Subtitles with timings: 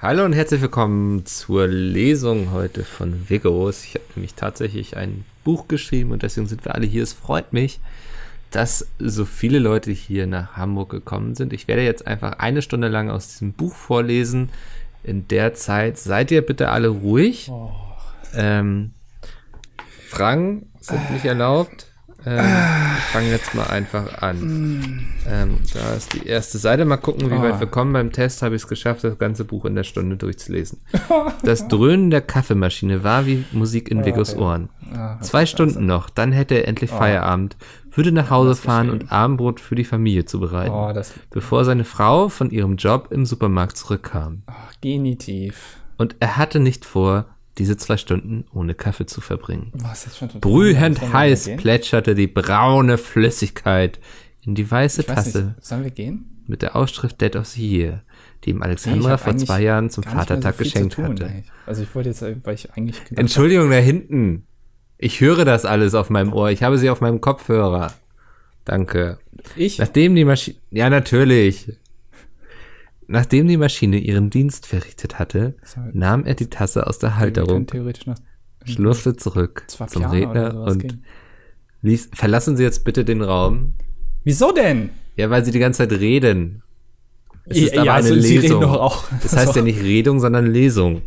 [0.00, 3.82] Hallo und herzlich willkommen zur Lesung heute von Vigos.
[3.82, 7.02] Ich habe nämlich tatsächlich ein Buch geschrieben und deswegen sind wir alle hier.
[7.02, 7.80] Es freut mich,
[8.52, 11.52] dass so viele Leute hier nach Hamburg gekommen sind.
[11.52, 14.50] Ich werde jetzt einfach eine Stunde lang aus diesem Buch vorlesen.
[15.02, 17.48] In der Zeit seid ihr bitte alle ruhig.
[17.50, 17.72] Oh.
[18.36, 18.92] Ähm,
[20.06, 21.87] Fragen sind nicht erlaubt.
[22.26, 22.44] Ähm,
[22.98, 25.06] ich fange jetzt mal einfach an.
[25.26, 26.84] Ähm, da ist die erste Seite.
[26.84, 27.42] Mal gucken, wie oh.
[27.42, 27.92] weit wir kommen.
[27.92, 30.80] Beim Test habe ich es geschafft, das ganze Buch in der Stunde durchzulesen.
[31.42, 34.68] Das Dröhnen der Kaffeemaschine war wie Musik in Vigos Ohren.
[35.20, 36.90] Zwei Stunden noch, dann hätte er endlich.
[36.90, 37.56] Feierabend,
[37.92, 40.92] würde nach Hause fahren und Abendbrot für die Familie zubereiten, oh,
[41.30, 44.42] bevor seine Frau von ihrem Job im Supermarkt zurückkam.
[44.80, 45.76] genitiv.
[45.96, 47.26] Und er hatte nicht vor,
[47.58, 49.72] diese zwei Stunden ohne Kaffee zu verbringen.
[49.74, 53.98] Was, jetzt schon Brühend heiß plätscherte die braune Flüssigkeit
[54.44, 55.54] in die weiße Tasse.
[55.56, 56.44] Nicht, sollen wir gehen?
[56.46, 58.02] Mit der Ausschrift Dead of the Year,
[58.44, 61.26] die ihm Alexandra nee, vor zwei Jahren zum Vatertag so geschenkt tun, hatte.
[61.26, 61.52] Eigentlich.
[61.66, 62.96] Also ich wollte jetzt, weil ich eigentlich.
[63.14, 64.46] Entschuldigung, da hinten.
[64.96, 66.50] Ich höre das alles auf meinem Ohr.
[66.50, 67.92] Ich habe sie auf meinem Kopfhörer.
[68.64, 69.18] Danke.
[69.56, 69.78] Ich?
[69.78, 70.56] Nachdem die Maschine.
[70.70, 71.72] Ja, natürlich.
[73.10, 75.56] Nachdem die Maschine ihren Dienst verrichtet hatte,
[75.94, 77.66] nahm er die Tasse aus der Halterung,
[78.64, 80.98] schlurfte zurück zum Redner und
[81.80, 83.72] ließ, verlassen Sie jetzt bitte den Raum.
[84.24, 84.90] Wieso denn?
[85.16, 86.62] Ja, weil Sie die ganze Zeit reden.
[87.46, 88.60] Es ist ja, aber eine also Lesung.
[89.22, 91.00] Das heißt ja nicht Redung, sondern Lesung.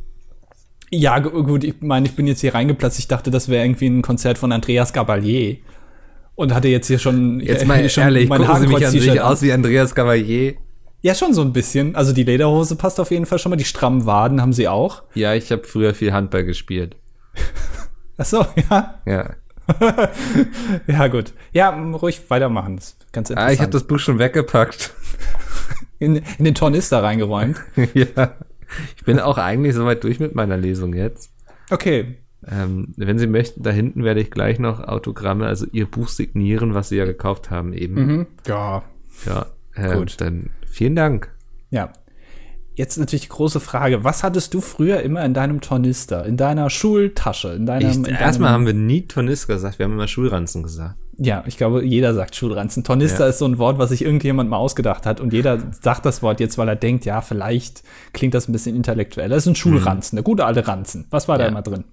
[0.90, 2.98] Ja, gut, ich meine, ich bin jetzt hier reingeplatzt.
[2.98, 5.58] Ich dachte, das wäre irgendwie ein Konzert von Andreas Gabalier.
[6.34, 7.42] Und hatte jetzt hier schon.
[7.42, 10.56] Jetzt mal schon ehrlich, gucken Sie mich an sich aus wie Andreas Gabalier.
[11.02, 11.96] Ja, schon so ein bisschen.
[11.96, 13.56] Also die Lederhose passt auf jeden Fall schon mal.
[13.56, 15.04] Die strammen Waden haben sie auch.
[15.16, 16.96] Ja, ich habe früher viel Handball gespielt.
[18.18, 19.02] Ach so, ja.
[19.06, 19.30] Ja.
[20.88, 21.34] ja, gut.
[21.54, 22.76] Ja, ruhig weitermachen.
[22.76, 23.50] Das ist ganz interessant.
[23.50, 24.94] Ah, ich habe das Buch schon weggepackt.
[26.00, 27.62] In, in den Tornister reingeräumt.
[27.94, 28.34] ja.
[28.98, 31.30] Ich bin auch eigentlich soweit durch mit meiner Lesung jetzt.
[31.70, 32.18] Okay.
[32.48, 36.74] Ähm, wenn Sie möchten, da hinten werde ich gleich noch Autogramme, also Ihr Buch signieren,
[36.74, 37.94] was Sie ja gekauft haben eben.
[37.94, 38.28] Mhm.
[38.48, 38.84] Ja.
[39.28, 39.46] Ja.
[39.75, 40.20] Äh, Gut.
[40.20, 41.34] Dann Vielen Dank.
[41.70, 41.92] Ja.
[42.76, 46.70] Jetzt natürlich die große Frage, was hattest du früher immer in deinem Tornister, in deiner
[46.70, 48.06] Schultasche, in deinem...
[48.06, 50.96] Erstmal haben wir nie Tornister gesagt, wir haben immer Schulranzen gesagt.
[51.18, 52.84] Ja, ich glaube, jeder sagt Schulranzen.
[52.86, 53.30] Tornister ja.
[53.30, 56.40] ist so ein Wort, was sich irgendjemand mal ausgedacht hat und jeder sagt das Wort
[56.40, 57.84] jetzt, weil er denkt, ja, vielleicht
[58.14, 59.30] klingt das ein bisschen intellektuell.
[59.30, 60.20] Das ist ein Schulranzen, mhm.
[60.20, 61.06] eine gute alte Ranzen.
[61.10, 61.44] Was war ja.
[61.44, 61.84] da immer drin?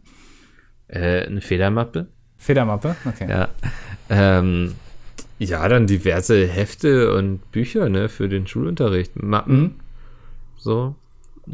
[0.87, 2.06] Äh, eine Federmappe.
[2.37, 3.28] Federmappe, okay.
[3.28, 3.49] Ja.
[4.09, 4.77] Ähm,
[5.38, 9.21] ja, dann diverse Hefte und Bücher, ne, für den Schulunterricht.
[9.22, 9.60] Mappen.
[9.60, 9.75] Mhm.
[10.56, 10.94] So.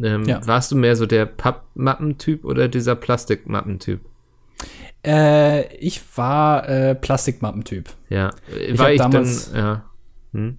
[0.03, 0.45] Ähm, ja.
[0.47, 4.01] Warst du mehr so der Pappmappentyp oder dieser Plastikmappentyp?
[5.07, 7.91] Äh, ich war äh, Plastikmappentyp.
[8.09, 8.31] Ja.
[8.59, 9.85] Ich war ich damals, dann, ja.
[10.33, 10.59] Hm?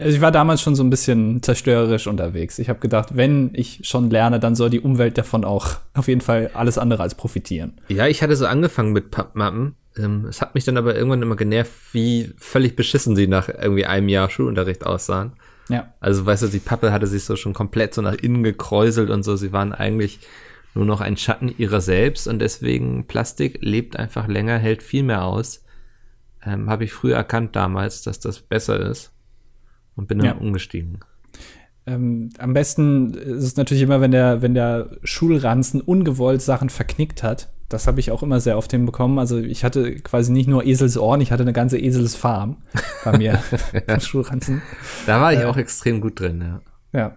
[0.00, 2.58] Also ich war damals schon so ein bisschen zerstörerisch unterwegs.
[2.58, 6.20] Ich habe gedacht, wenn ich schon lerne, dann soll die Umwelt davon auch auf jeden
[6.20, 7.80] Fall alles andere als profitieren.
[7.88, 11.36] Ja, ich hatte so angefangen mit Pappmappen ähm, es hat mich dann aber irgendwann immer
[11.36, 15.32] genervt, wie völlig beschissen sie nach irgendwie einem Jahr Schulunterricht aussahen.
[15.68, 15.92] Ja.
[16.00, 19.22] Also, weißt du, die Pappe hatte sich so schon komplett so nach innen gekräuselt und
[19.22, 19.36] so.
[19.36, 20.20] Sie waren eigentlich
[20.74, 25.24] nur noch ein Schatten ihrer selbst und deswegen Plastik lebt einfach länger, hält viel mehr
[25.24, 25.64] aus.
[26.44, 29.12] Ähm, Habe ich früher erkannt damals, dass das besser ist
[29.96, 30.34] und bin dann ja.
[30.34, 31.00] umgestiegen.
[31.86, 37.22] Ähm, am besten ist es natürlich immer, wenn der, wenn der Schulranzen ungewollt Sachen verknickt
[37.22, 39.18] hat das habe ich auch immer sehr oft hinbekommen.
[39.18, 42.58] Also ich hatte quasi nicht nur Eselsohren, ich hatte eine ganze Eselsfarm
[43.04, 43.42] bei mir
[43.86, 44.62] im Schulranzen.
[45.06, 46.60] Da war ich äh, auch extrem gut drin, ja.
[46.98, 47.16] Ja.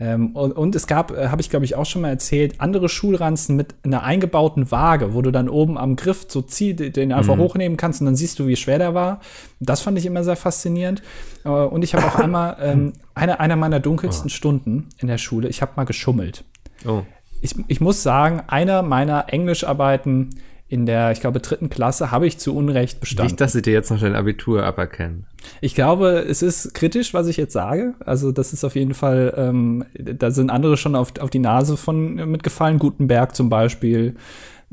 [0.00, 2.88] Ähm, und, und, es gab, äh, habe ich glaube ich auch schon mal erzählt, andere
[2.88, 7.36] Schulranzen mit einer eingebauten Waage, wo du dann oben am Griff so zieh, den einfach
[7.36, 7.40] mhm.
[7.40, 9.20] hochnehmen kannst und dann siehst du, wie schwer der war.
[9.60, 11.02] Das fand ich immer sehr faszinierend.
[11.44, 14.34] Äh, und ich habe auch einmal ähm, eine, einer meiner dunkelsten oh.
[14.34, 16.44] Stunden in der Schule, ich habe mal geschummelt.
[16.84, 17.02] Oh
[17.42, 20.30] ich, ich muss sagen, einer meiner Englischarbeiten
[20.68, 23.32] in der, ich glaube, dritten Klasse habe ich zu Unrecht bestanden.
[23.32, 25.26] Nicht, dass sie dir jetzt noch dein Abitur aberkennen.
[25.60, 27.94] Ich glaube, es ist kritisch, was ich jetzt sage.
[28.06, 31.76] Also, das ist auf jeden Fall, ähm, da sind andere schon auf, auf die Nase
[31.76, 32.78] von mitgefallen.
[32.78, 34.16] Gutenberg zum Beispiel.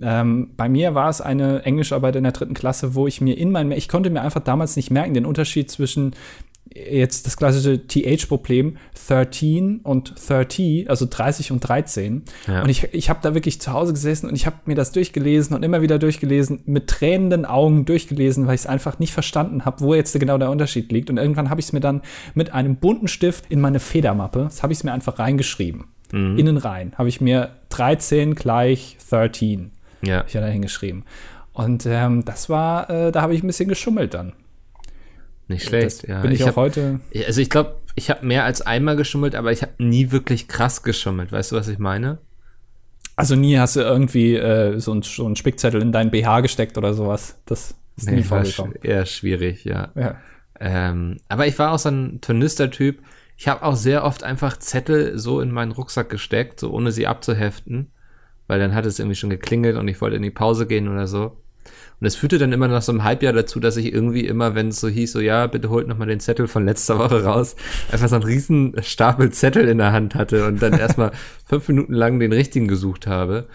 [0.02, 3.52] Ähm, bei mir war es eine Englischarbeit in der dritten Klasse, wo ich mir in
[3.52, 6.14] meinem, ich konnte mir einfach damals nicht merken, den Unterschied zwischen
[6.74, 8.78] jetzt das klassische TH-Problem
[9.08, 12.24] 13 und 30, also 30 und 13.
[12.48, 12.62] Ja.
[12.62, 15.56] Und ich, ich habe da wirklich zu Hause gesessen und ich habe mir das durchgelesen
[15.56, 19.82] und immer wieder durchgelesen, mit tränenden Augen durchgelesen, weil ich es einfach nicht verstanden habe,
[19.82, 21.10] wo jetzt genau der Unterschied liegt.
[21.10, 22.02] Und irgendwann habe ich es mir dann
[22.36, 25.86] mit einem bunten Stift in meine Federmappe, das habe ich es mir einfach reingeschrieben.
[26.12, 26.38] Mhm.
[26.38, 29.72] Innen rein habe ich mir 13 gleich 13.
[30.02, 30.24] Ja.
[30.28, 31.04] Ich da hingeschrieben.
[31.54, 34.34] Und ähm, das war, äh, da habe ich ein bisschen geschummelt dann.
[35.50, 36.22] Nicht schlecht, das ja.
[36.22, 37.00] Bin ich, ich auch hab, heute.
[37.28, 40.84] Also ich glaube, ich habe mehr als einmal geschummelt, aber ich habe nie wirklich krass
[40.84, 41.32] geschummelt.
[41.32, 42.20] Weißt du, was ich meine?
[43.16, 46.78] Also nie hast du irgendwie äh, so, ein, so einen Spickzettel in deinen BH gesteckt
[46.78, 47.38] oder sowas.
[47.46, 48.76] Das ist Nee, nie vorgekommen.
[48.82, 49.90] eher schwierig, ja.
[49.96, 50.16] Ja.
[50.60, 53.02] Ähm, aber ich war auch so ein Turnister-Typ.
[53.36, 57.08] Ich habe auch sehr oft einfach Zettel so in meinen Rucksack gesteckt, so ohne sie
[57.08, 57.88] abzuheften,
[58.48, 61.08] weil dann hat es irgendwie schon geklingelt und ich wollte in die Pause gehen oder
[61.08, 61.38] so.
[62.00, 64.70] Und es führte dann immer nach so einem Halbjahr dazu, dass ich irgendwie immer, wenn
[64.70, 67.56] es so hieß, so ja, bitte holt noch mal den Zettel von letzter Woche raus,
[67.92, 71.12] einfach so einen riesen Stapel Zettel in der Hand hatte und dann erstmal
[71.46, 73.48] fünf Minuten lang den richtigen gesucht habe.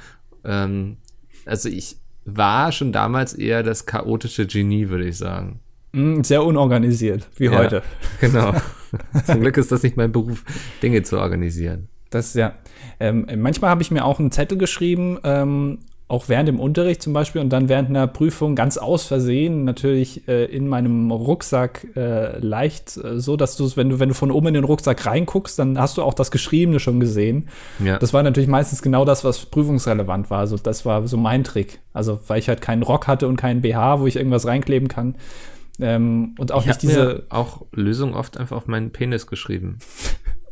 [0.44, 0.98] Ähm,
[1.46, 1.96] also ich
[2.26, 5.60] war schon damals eher das chaotische Genie, würde ich sagen.
[5.92, 7.52] Mm, Sehr unorganisiert, wie Ja.
[7.58, 7.82] heute.
[8.20, 8.54] Genau.
[9.26, 10.44] Zum Glück ist das nicht mein Beruf,
[10.82, 11.88] Dinge zu organisieren.
[12.10, 12.54] Das ja.
[13.00, 17.14] Ähm, manchmal habe ich mir auch einen Zettel geschrieben, ähm, auch während dem Unterricht zum
[17.14, 22.38] Beispiel und dann während einer Prüfung ganz aus Versehen natürlich äh, in meinem Rucksack äh,
[22.40, 25.06] leicht äh, so, dass du es, wenn du, wenn du von oben in den Rucksack
[25.06, 27.48] reinguckst, dann hast du auch das Geschriebene schon gesehen.
[27.82, 27.98] Ja.
[27.98, 30.40] Das war natürlich meistens genau das, was prüfungsrelevant war.
[30.40, 31.80] Also das war so mein Trick.
[31.94, 35.14] Also weil ich halt keinen Rock hatte und keinen BH, wo ich irgendwas reinkleben kann.
[35.80, 37.04] Ähm, und auch ich nicht diese.
[37.04, 39.78] mir auch Lösungen oft einfach auf meinen Penis geschrieben.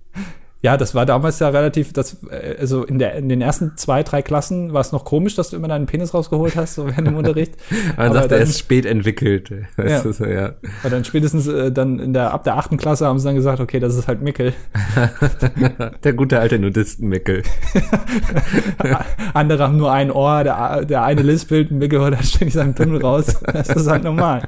[0.65, 4.05] Ja, das war damals ja relativ, das, äh, also in, der, in den ersten zwei,
[4.05, 7.09] drei Klassen war es noch komisch, dass du immer deinen Penis rausgeholt hast, so während
[7.09, 7.55] dem Unterricht.
[7.97, 9.51] Man Aber sagt, er dann- ist spät entwickelt.
[9.77, 10.13] Weißt Ja.
[10.13, 10.53] du, ja.
[10.83, 13.59] Aber dann spätestens äh, dann in der, ab der achten Klasse haben sie dann gesagt,
[13.59, 14.53] okay, das ist halt Mickel.
[16.05, 17.43] Der gute alte Nudistenmickel.
[19.35, 23.01] Andere haben nur ein Ohr, der, der eine lispelt, Mickel holt dann ständig seinen Pimmel
[23.01, 23.41] raus.
[23.53, 24.43] Das ist halt normal.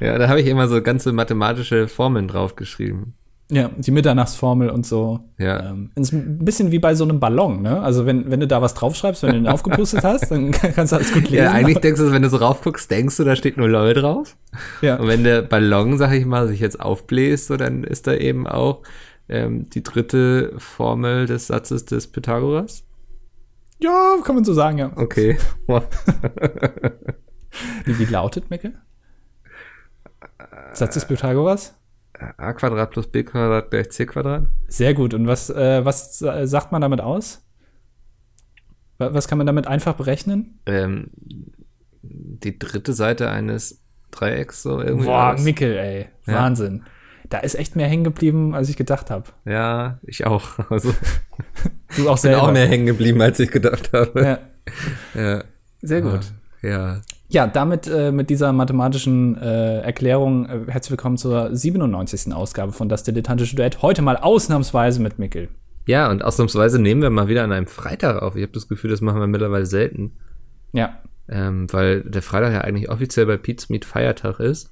[0.00, 3.14] Ja, da habe ich immer so ganze mathematische Formeln draufgeschrieben.
[3.50, 5.20] Ja, die Mitternachtsformel und so.
[5.38, 5.70] Ja.
[5.70, 7.80] Ähm, ist ein bisschen wie bei so einem Ballon, ne?
[7.80, 10.96] Also wenn, wenn du da was draufschreibst, wenn du den aufgepustet hast, dann kannst du
[10.96, 11.44] alles gut lesen.
[11.44, 14.36] Ja, eigentlich denkst du, wenn du so raufguckst, denkst du, da steht nur LOL drauf.
[14.82, 14.96] ja.
[14.96, 18.46] Und wenn der Ballon, sag ich mal, sich jetzt aufbläst, so, dann ist da eben
[18.46, 18.82] auch
[19.30, 22.84] ähm, die dritte Formel des Satzes des Pythagoras.
[23.78, 24.92] ja, kann man so sagen, ja.
[24.94, 25.38] Okay.
[27.84, 28.74] Wie, wie lautet Mickel?
[30.74, 31.74] Satz des Pythagoras?
[32.18, 34.44] A Quadrat plus b Quadrat gleich c Quadrat.
[34.68, 35.14] Sehr gut.
[35.14, 37.44] Und was, äh, was sagt man damit aus?
[38.98, 40.58] Wa- Was kann man damit einfach berechnen?
[40.66, 41.10] Ähm,
[42.02, 45.06] die dritte Seite eines Dreiecks so irgendwie.
[45.06, 45.42] Boah, was?
[45.44, 46.06] Mickel, ey.
[46.26, 46.34] Ja.
[46.42, 46.84] Wahnsinn.
[47.28, 49.30] Da ist echt mehr hängen geblieben, als ich gedacht habe.
[49.44, 50.58] Ja, ich auch.
[50.70, 50.94] Also
[51.96, 52.42] Du auch bin selber.
[52.42, 54.38] auch mehr hängen geblieben, als ich gedacht habe.
[55.14, 55.44] Ja, Ja.
[55.82, 56.20] sehr gut.
[56.62, 57.00] Ja.
[57.30, 62.32] Ja, damit äh, mit dieser mathematischen äh, Erklärung äh, herzlich willkommen zur 97.
[62.32, 63.82] Ausgabe von Das Dilettantische Duett.
[63.82, 65.48] Heute mal ausnahmsweise mit Mickel.
[65.86, 68.34] Ja, und ausnahmsweise nehmen wir mal wieder an einem Freitag auf.
[68.34, 70.12] Ich habe das Gefühl, das machen wir mittlerweile selten.
[70.72, 74.70] Ja, Ähm, weil der Freitag ja eigentlich offiziell bei Pete's Meet Feiertag ist.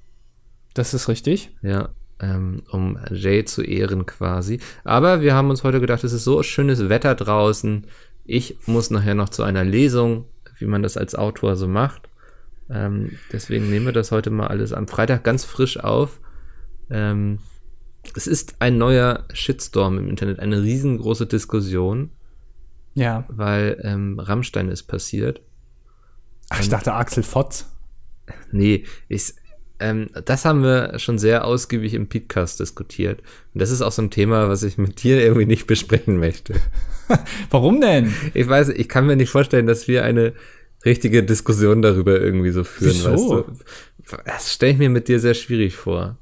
[0.72, 1.54] das ist richtig.
[1.60, 4.60] Ja, ähm, um Jay zu ehren quasi.
[4.84, 7.86] Aber wir haben uns heute gedacht, es ist so schönes Wetter draußen.
[8.24, 10.24] Ich muss nachher noch zu einer Lesung,
[10.58, 12.08] wie man das als Autor so macht.
[12.68, 16.20] Ähm, deswegen nehmen wir das heute mal alles am Freitag ganz frisch auf.
[16.90, 17.38] Ähm,
[18.16, 22.10] es ist ein neuer Shitstorm im Internet, eine riesengroße Diskussion,
[22.94, 23.24] Ja.
[23.28, 25.40] weil ähm, Rammstein ist passiert.
[26.50, 27.72] Ach, ich dachte Axel Fotz.
[28.52, 29.34] Nee, ich,
[29.80, 33.20] ähm, das haben wir schon sehr ausgiebig im Podcast diskutiert.
[33.54, 36.54] Und das ist auch so ein Thema, was ich mit dir irgendwie nicht besprechen möchte.
[37.50, 38.12] Warum denn?
[38.34, 40.32] Ich weiß, ich kann mir nicht vorstellen, dass wir eine
[40.86, 43.10] richtige Diskussion darüber irgendwie so führen, Wieso?
[43.12, 43.30] weißt
[44.08, 44.16] du?
[44.24, 46.16] Das stelle ich mir mit dir sehr schwierig vor.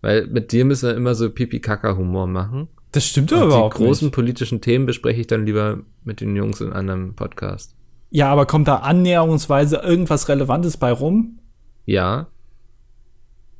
[0.00, 2.68] Weil mit dir müssen wir immer so Pipi-Kaka-Humor machen.
[2.92, 4.14] Das stimmt doch Und die überhaupt großen nicht.
[4.14, 7.74] politischen Themen bespreche ich dann lieber mit den Jungs in einem Podcast.
[8.10, 11.38] Ja, aber kommt da annäherungsweise irgendwas Relevantes bei rum?
[11.84, 12.28] Ja,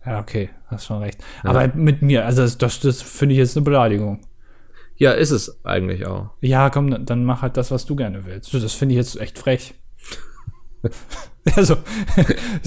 [0.04, 1.22] Ja, okay, hast schon recht.
[1.42, 4.20] Aber mit mir, also das, das, das finde ich jetzt eine Beleidigung.
[5.00, 6.30] Ja, ist es eigentlich auch.
[6.40, 8.54] Ja, komm, dann- mach halt das, was du gerne willst.
[8.54, 9.74] Das finde ich jetzt echt frech.
[11.56, 11.76] also,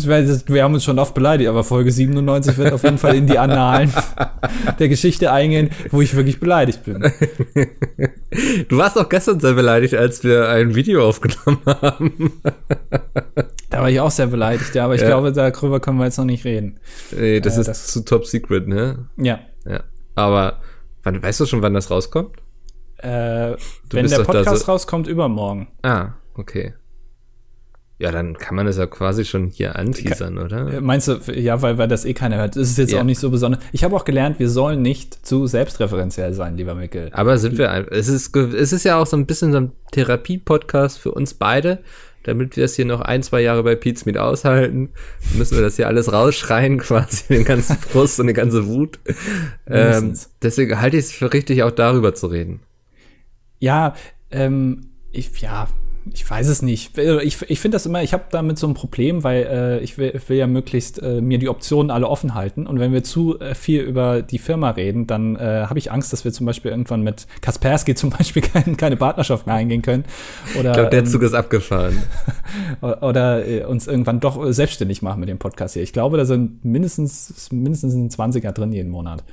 [0.48, 3.38] wir haben uns schon oft beleidigt, aber Folge 97 wird auf jeden Fall in die
[3.40, 3.92] Annalen
[4.80, 7.02] der Geschichte eingehen, wo ich wirklich beleidigt bin.
[8.68, 12.32] Du warst auch gestern sehr beleidigt, als wir ein Video aufgenommen haben.
[13.70, 15.08] Da war ich auch sehr beleidigt, ja, aber ich Ja.
[15.08, 16.80] glaube, darüber können wir jetzt noch nicht reden.
[17.16, 19.08] Nee, das Äh, ist das- zu top secret, ne?
[19.18, 19.40] Ja.
[19.66, 19.84] Ja.
[20.16, 20.60] Aber
[21.04, 22.38] wann, weißt du schon, wann das rauskommt?
[22.98, 23.56] Äh,
[23.92, 25.68] wenn der Podcast so- rauskommt, übermorgen.
[25.82, 26.74] Ah, okay.
[28.00, 30.74] Ja, dann kann man das ja quasi schon hier anteasern, oder?
[30.74, 32.56] Äh, Meinst du, ja, weil, weil das eh keiner hört.
[32.56, 33.00] Das ist jetzt Ja.
[33.00, 33.62] auch nicht so besonders.
[33.72, 37.12] Ich habe auch gelernt, wir sollen nicht zu selbstreferenziell sein, lieber Mikkel.
[37.14, 40.98] Aber sind wir, es ist, es ist ja auch so ein bisschen so ein Therapie-Podcast
[41.00, 41.80] für uns beide,
[42.24, 44.90] damit wir es hier noch ein, zwei Jahre bei Pete's Meet aushalten,
[45.36, 49.00] müssen wir das hier alles rausschreien, quasi den ganzen Frust und die ganze Wut.
[49.68, 52.62] Ähm, deswegen halte ich es für richtig, auch darüber zu reden.
[53.60, 53.96] Ja,
[54.32, 55.68] ähm, ich, ja,
[56.12, 56.98] ich weiß es nicht.
[56.98, 59.98] Also ich, ich finde das immer, ich habe damit so ein Problem, weil äh, ich,
[59.98, 62.68] will, ich will ja möglichst äh, mir die Optionen alle offen halten.
[62.68, 66.12] Und wenn wir zu äh, viel über die Firma reden, dann äh, habe ich Angst,
[66.12, 70.04] dass wir zum Beispiel irgendwann mit Kaspersky zum Beispiel kein, keine Partnerschaft mehr eingehen können.
[70.60, 72.04] Oder, ich glaube, der ähm, Zug ist abgefahren.
[72.82, 75.84] oder äh, uns irgendwann doch selbstständig machen mit dem Podcast hier.
[75.84, 79.24] Ich glaube, da sind mindestens, mindestens ein 20er drin jeden Monat.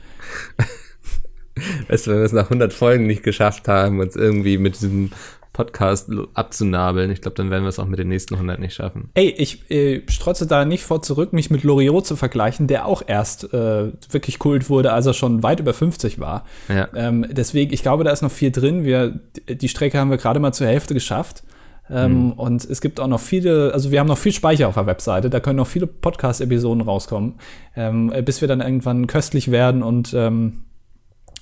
[1.88, 5.10] Weißt du, wenn wir es nach 100 Folgen nicht geschafft haben, uns irgendwie mit diesem
[5.52, 7.10] Podcast abzunabeln.
[7.10, 9.10] Ich glaube, dann werden wir es auch mit den nächsten 100 nicht schaffen.
[9.14, 13.02] Ey, ich äh, strotze da nicht vor zurück, mich mit Loriot zu vergleichen, der auch
[13.06, 16.44] erst äh, wirklich kult wurde, als er schon weit über 50 war.
[16.68, 16.88] Ja.
[16.94, 18.84] Ähm, deswegen, ich glaube, da ist noch viel drin.
[18.84, 21.42] Wir, die Strecke haben wir gerade mal zur Hälfte geschafft.
[21.90, 22.32] Ähm, mhm.
[22.32, 25.28] Und es gibt auch noch viele, also wir haben noch viel Speicher auf der Webseite,
[25.28, 27.34] da können noch viele Podcast-Episoden rauskommen,
[27.74, 30.62] ähm, bis wir dann irgendwann köstlich werden und ähm,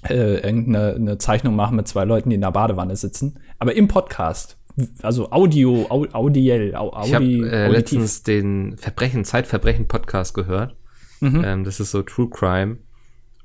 [0.09, 3.38] äh, irgendeine Zeichnung machen mit zwei Leuten, die in der Badewanne sitzen.
[3.59, 4.59] Aber im Podcast.
[5.02, 10.76] Also Audio, au, audiell, au, Audi, Ich habe äh, letztens den Verbrechen, Zeitverbrechen-Podcast gehört.
[11.21, 11.43] Mhm.
[11.45, 12.78] Ähm, das ist so True Crime.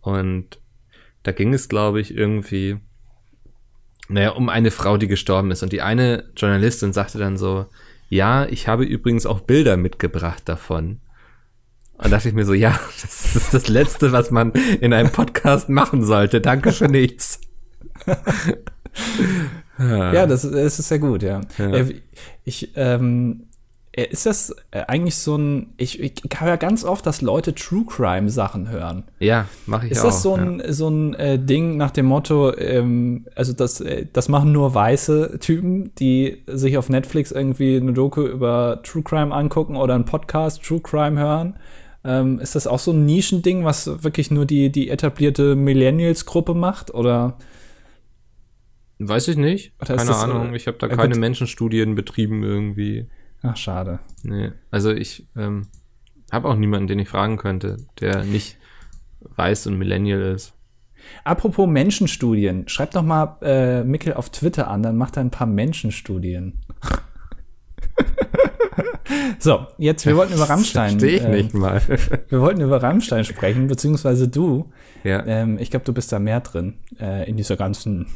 [0.01, 0.59] Und
[1.23, 2.77] da ging es, glaube ich, irgendwie,
[4.09, 5.63] naja, um eine Frau, die gestorben ist.
[5.63, 7.65] Und die eine Journalistin sagte dann so,
[8.09, 10.99] ja, ich habe übrigens auch Bilder mitgebracht davon.
[12.03, 15.69] Und dachte ich mir so, ja, das ist das Letzte, was man in einem Podcast
[15.69, 16.41] machen sollte.
[16.41, 17.39] Danke für nichts.
[19.79, 21.41] ja, das, das ist sehr gut, ja.
[21.57, 21.71] ja.
[21.71, 21.95] Äh,
[22.43, 23.47] ich, ähm,
[23.95, 27.85] äh, ist das äh, eigentlich so ein, ich, ich höre ganz oft, dass Leute True
[27.87, 29.03] Crime Sachen hören.
[29.19, 30.09] Ja, mache ich ist auch.
[30.09, 30.73] Ist das so ein, ja.
[30.73, 35.37] so ein äh, Ding nach dem Motto, ähm, also das, äh, das machen nur weiße
[35.39, 40.63] Typen, die sich auf Netflix irgendwie eine Doku über True Crime angucken oder einen Podcast
[40.63, 41.55] True Crime hören?
[42.05, 46.93] Ähm, ist das auch so ein Nischending, was wirklich nur die, die etablierte Millennials-Gruppe macht?
[46.93, 47.37] Oder?
[48.99, 49.77] Weiß ich nicht.
[49.79, 50.53] Keine das, Ahnung.
[50.53, 53.07] Ich habe da keine Menschenstudien betrieben irgendwie.
[53.41, 53.99] Ach, schade.
[54.23, 54.51] Nee.
[54.71, 55.67] Also ich ähm,
[56.31, 58.57] habe auch niemanden, den ich fragen könnte, der nicht
[59.21, 60.53] weiß und Millennial ist.
[61.23, 65.47] Apropos Menschenstudien, schreib doch mal äh, Mickel auf Twitter an, dann macht er ein paar
[65.47, 66.61] Menschenstudien.
[69.39, 70.99] So, jetzt, wir wollten über Rammstein.
[70.99, 71.81] Verstehe ich äh, nicht mal.
[72.29, 74.71] wir wollten über Rammstein sprechen, beziehungsweise du.
[75.03, 75.25] Ja.
[75.25, 78.07] Ähm, ich glaube, du bist da mehr drin, äh, in dieser ganzen,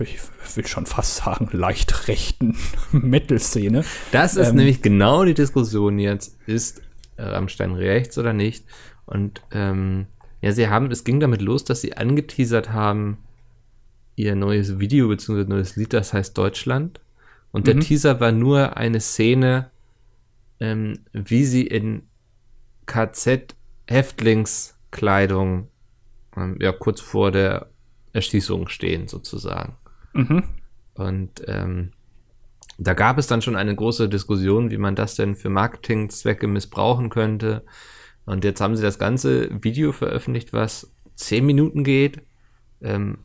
[0.00, 0.18] ich
[0.56, 2.56] will schon fast sagen, leicht rechten
[2.92, 3.84] Metal-Szene.
[4.12, 6.36] Das ist ähm, nämlich genau die Diskussion jetzt.
[6.46, 6.82] Ist
[7.18, 8.64] Rammstein rechts oder nicht?
[9.06, 10.06] Und ähm,
[10.42, 13.18] ja, sie haben, es ging damit los, dass sie angeteasert haben,
[14.16, 15.44] ihr neues Video bzw.
[15.44, 17.00] neues Lied, das heißt Deutschland.
[17.52, 17.80] Und der mhm.
[17.80, 19.70] Teaser war nur eine Szene,
[20.60, 22.04] ähm, wie sie in
[22.86, 25.68] KZ-Häftlingskleidung
[26.36, 27.70] ähm, ja kurz vor der
[28.12, 29.76] Erschießung stehen, sozusagen.
[30.12, 30.44] Mhm.
[30.94, 31.92] Und ähm,
[32.78, 37.10] da gab es dann schon eine große Diskussion, wie man das denn für Marketingzwecke missbrauchen
[37.10, 37.64] könnte.
[38.24, 42.22] Und jetzt haben sie das ganze Video veröffentlicht, was zehn Minuten geht.
[42.82, 43.18] Ähm,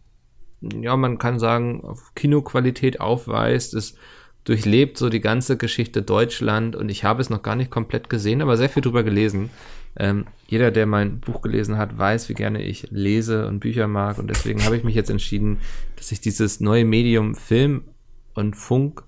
[0.61, 3.73] ja, man kann sagen, auf Kinoqualität aufweist.
[3.73, 3.95] Es
[4.43, 8.41] durchlebt so die ganze Geschichte Deutschland und ich habe es noch gar nicht komplett gesehen,
[8.41, 9.49] aber sehr viel drüber gelesen.
[9.95, 14.17] Ähm, jeder, der mein Buch gelesen hat, weiß, wie gerne ich lese und Bücher mag
[14.17, 15.59] und deswegen habe ich mich jetzt entschieden,
[15.97, 17.83] dass ich dieses neue Medium Film
[18.33, 19.03] und Funk,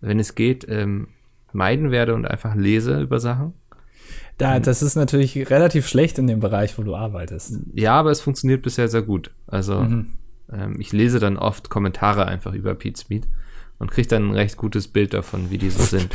[0.00, 1.08] wenn es geht, ähm,
[1.52, 3.54] meiden werde und einfach lese über Sachen.
[4.36, 7.54] Da, das ist natürlich relativ schlecht in dem Bereich, wo du arbeitest.
[7.74, 9.32] Ja, aber es funktioniert bisher sehr gut.
[9.48, 10.12] Also mhm.
[10.52, 13.26] ähm, ich lese dann oft Kommentare einfach über Pete Smith
[13.78, 16.14] und kriegt dann ein recht gutes Bild davon, wie die so sind.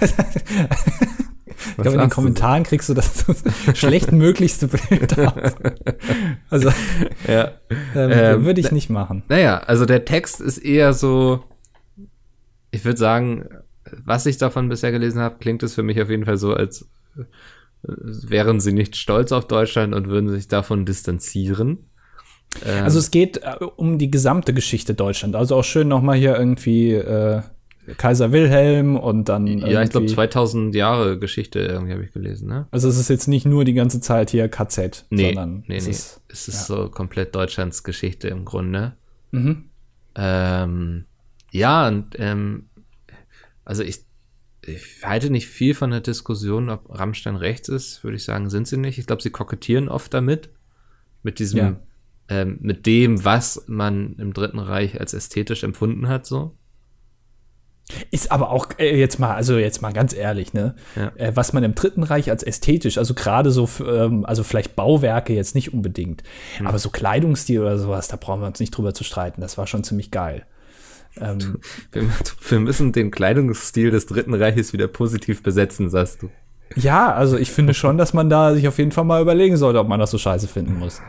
[0.00, 2.68] ich glaube, in den Kommentaren so?
[2.68, 3.24] kriegst du das
[3.74, 5.54] schlechtmöglichste Bild auf.
[6.50, 6.70] Also,
[7.26, 7.52] ja.
[7.94, 9.22] ähm, ähm, würde ich nicht machen.
[9.28, 11.44] Naja, also der Text ist eher so,
[12.70, 13.48] ich würde sagen,
[14.04, 16.88] was ich davon bisher gelesen habe, klingt es für mich auf jeden Fall so, als
[17.16, 17.24] äh,
[17.82, 21.87] wären sie nicht stolz auf Deutschland und würden sich davon distanzieren.
[22.64, 25.36] Ähm, also es geht äh, um die gesamte Geschichte Deutschland.
[25.36, 27.42] Also auch schön nochmal hier irgendwie äh,
[27.96, 29.46] Kaiser Wilhelm und dann.
[29.46, 32.66] Ja, ich glaube 2000 Jahre Geschichte irgendwie habe ich gelesen, ne?
[32.70, 35.84] Also es ist jetzt nicht nur die ganze Zeit hier KZ, nee, sondern nee, es
[35.84, 35.90] nee.
[35.90, 36.76] ist, es ist ja.
[36.76, 38.94] so komplett Deutschlands Geschichte im Grunde.
[39.30, 39.70] Mhm.
[40.16, 41.04] Ähm,
[41.50, 42.68] ja, und ähm,
[43.64, 44.00] also ich,
[44.66, 48.68] ich halte nicht viel von der Diskussion, ob Rammstein rechts ist, würde ich sagen, sind
[48.68, 48.98] sie nicht.
[48.98, 50.50] Ich glaube, sie kokettieren oft damit,
[51.22, 51.76] mit diesem ja
[52.28, 56.54] ähm, mit dem, was man im Dritten Reich als ästhetisch empfunden hat, so.
[58.10, 60.74] Ist aber auch äh, jetzt mal, also jetzt mal ganz ehrlich, ne?
[60.94, 61.10] Ja.
[61.16, 65.32] Äh, was man im Dritten Reich als ästhetisch, also gerade so, ähm, also vielleicht Bauwerke
[65.32, 66.22] jetzt nicht unbedingt,
[66.58, 66.66] Hm.
[66.66, 69.40] aber so Kleidungsstil oder sowas, da brauchen wir uns nicht drüber zu streiten.
[69.40, 70.44] Das war schon ziemlich geil.
[71.18, 71.60] Ähm,
[71.92, 72.02] Wir,
[72.50, 76.28] wir müssen den Kleidungsstil des Dritten Reiches wieder positiv besetzen, sagst du.
[76.76, 79.78] ja, also ich finde schon, dass man da sich auf jeden Fall mal überlegen sollte,
[79.80, 81.00] ob man das so scheiße finden muss.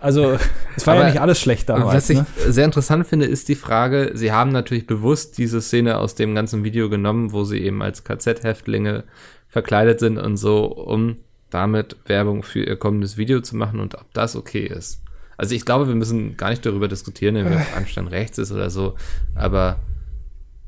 [0.00, 0.38] Also,
[0.76, 1.94] es war ja Aber nicht alles schlecht damals.
[1.94, 2.26] Was ich ne?
[2.36, 6.62] sehr interessant finde, ist die Frage, sie haben natürlich bewusst diese Szene aus dem ganzen
[6.62, 9.04] Video genommen, wo sie eben als KZ-Häftlinge
[9.48, 11.16] verkleidet sind und so, um
[11.50, 15.02] damit Werbung für ihr kommendes Video zu machen und ob das okay ist.
[15.36, 18.94] Also ich glaube, wir müssen gar nicht darüber diskutieren, wer Anstand rechts ist oder so,
[19.34, 19.80] aber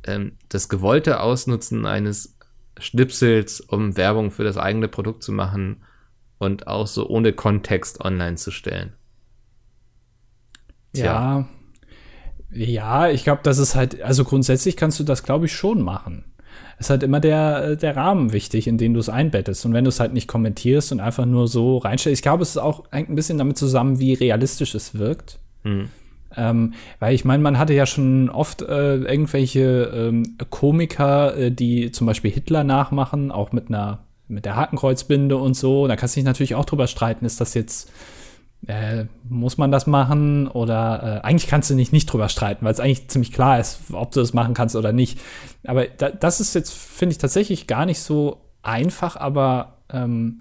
[0.04, 2.36] ähm, das gewollte Ausnutzen eines
[2.78, 5.82] Schnipsels, um Werbung für das eigene Produkt zu machen
[6.38, 8.94] und auch so ohne Kontext online zu stellen.
[10.94, 11.46] Ja.
[12.52, 16.24] Ja, ich glaube, das ist halt, also grundsätzlich kannst du das, glaube ich, schon machen.
[16.78, 19.64] Es ist halt immer der, der Rahmen wichtig, in den du es einbettest.
[19.66, 22.50] Und wenn du es halt nicht kommentierst und einfach nur so reinstellst, ich glaube, es
[22.50, 25.38] ist auch hängt ein bisschen damit zusammen, wie realistisch es wirkt.
[25.62, 25.90] Hm.
[26.36, 31.92] Ähm, weil ich meine, man hatte ja schon oft äh, irgendwelche ähm, Komiker, äh, die
[31.92, 35.86] zum Beispiel Hitler nachmachen, auch mit einer mit der Hakenkreuzbinde und so.
[35.88, 37.90] Da kannst du dich natürlich auch drüber streiten, ist das jetzt
[38.66, 42.72] äh, muss man das machen oder äh, eigentlich kannst du nicht nicht drüber streiten, weil
[42.72, 45.18] es eigentlich ziemlich klar ist, ob du das machen kannst oder nicht.
[45.64, 50.40] Aber da, das ist jetzt finde ich tatsächlich gar nicht so einfach, aber ähm,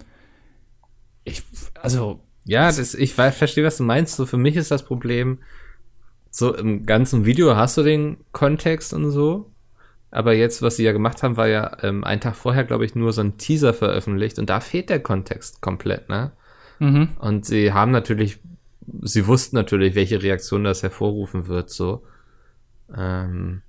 [1.24, 1.44] ich
[1.82, 4.16] also Ja, das, ich verstehe, was du meinst.
[4.16, 5.40] So, für mich ist das Problem,
[6.32, 9.52] so im ganzen Video hast du den Kontext und so.
[10.12, 12.96] Aber jetzt, was sie ja gemacht haben, war ja ähm, einen Tag vorher, glaube ich,
[12.96, 16.32] nur so ein Teaser veröffentlicht und da fehlt der Kontext komplett, ne?
[16.80, 17.10] Mhm.
[17.20, 18.40] Und sie haben natürlich,
[19.02, 22.04] sie wussten natürlich, welche Reaktion das hervorrufen wird, so.
[22.96, 23.62] Ähm,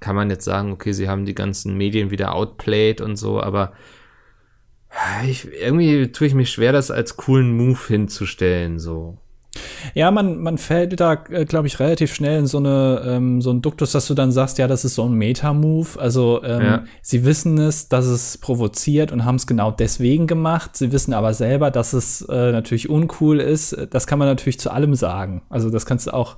[0.00, 3.72] kann man jetzt sagen, okay, sie haben die ganzen Medien wieder outplayed und so, aber
[5.26, 9.18] ich, irgendwie tue ich mich schwer, das als coolen Move hinzustellen, so.
[9.94, 13.50] Ja, man, man fällt da, äh, glaube ich, relativ schnell in so eine ähm, so
[13.50, 16.00] ein Duktus, dass du dann sagst, ja, das ist so ein Meta-Move.
[16.00, 16.84] Also ähm, Ja.
[17.02, 20.76] sie wissen es, dass es provoziert und haben es genau deswegen gemacht.
[20.76, 23.76] Sie wissen aber selber, dass es äh, natürlich uncool ist.
[23.90, 25.42] Das kann man natürlich zu allem sagen.
[25.50, 26.36] Also das kannst du auch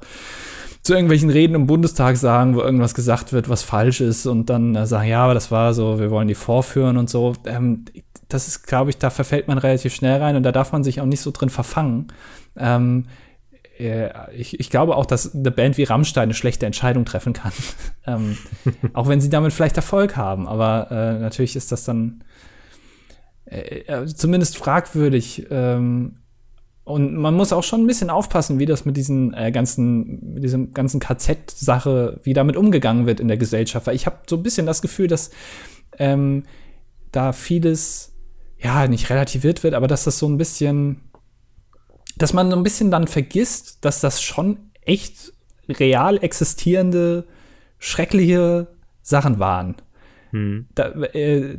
[0.83, 4.77] zu irgendwelchen Reden im Bundestag sagen, wo irgendwas gesagt wird, was falsch ist und dann
[4.77, 7.33] äh, sagen, ja, aber das war so, wir wollen die vorführen und so.
[7.45, 7.87] Ähm,
[8.29, 11.01] das ist, glaube ich, da verfällt man relativ schnell rein und da darf man sich
[11.01, 12.09] auch nicht so drin verfangen.
[12.59, 13.07] Ähm,
[13.79, 17.53] äh, ich, ich glaube auch, dass eine Band wie Rammstein eine schlechte Entscheidung treffen kann.
[18.07, 18.39] ähm,
[18.93, 20.49] auch wenn sie damit vielleicht Erfolg haben.
[20.49, 22.25] Aber äh, natürlich ist das dann
[23.47, 25.47] äh, äh, zumindest fragwürdig.
[25.51, 26.17] Ähm,
[26.85, 30.45] und man muss auch schon ein bisschen aufpassen, wie das mit diesen äh, ganzen, mit
[30.45, 33.87] diesem ganzen KZ-Sache, wie damit umgegangen wird in der Gesellschaft.
[33.87, 35.31] Weil ich habe so ein bisschen das Gefühl, dass
[35.99, 36.45] ähm,
[37.11, 38.13] da vieles
[38.59, 41.03] ja nicht relativiert wird, aber dass das so ein bisschen
[42.17, 45.33] dass man so ein bisschen dann vergisst, dass das schon echt
[45.69, 47.25] real existierende,
[47.79, 48.69] schreckliche
[49.03, 49.77] Sachen waren.
[50.31, 50.67] Hm.
[50.75, 51.59] Da, äh,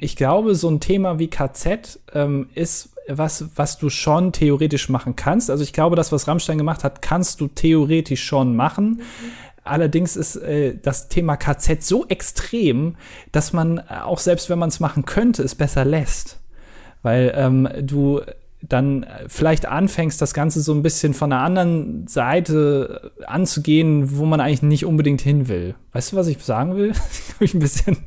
[0.00, 5.16] ich glaube, so ein Thema wie KZ ähm, ist was, was du schon theoretisch machen
[5.16, 5.50] kannst.
[5.50, 9.02] Also ich glaube, das, was Rammstein gemacht hat, kannst du theoretisch schon machen.
[9.64, 12.96] Allerdings ist äh, das Thema KZ so extrem,
[13.32, 16.40] dass man äh, auch selbst wenn man es machen könnte, es besser lässt.
[17.02, 18.20] Weil ähm, du
[18.60, 24.40] dann vielleicht anfängst, das Ganze so ein bisschen von einer anderen Seite anzugehen, wo man
[24.40, 25.76] eigentlich nicht unbedingt hin will.
[25.92, 26.92] Weißt du, was ich sagen will?
[27.40, 27.98] ich ein bisschen.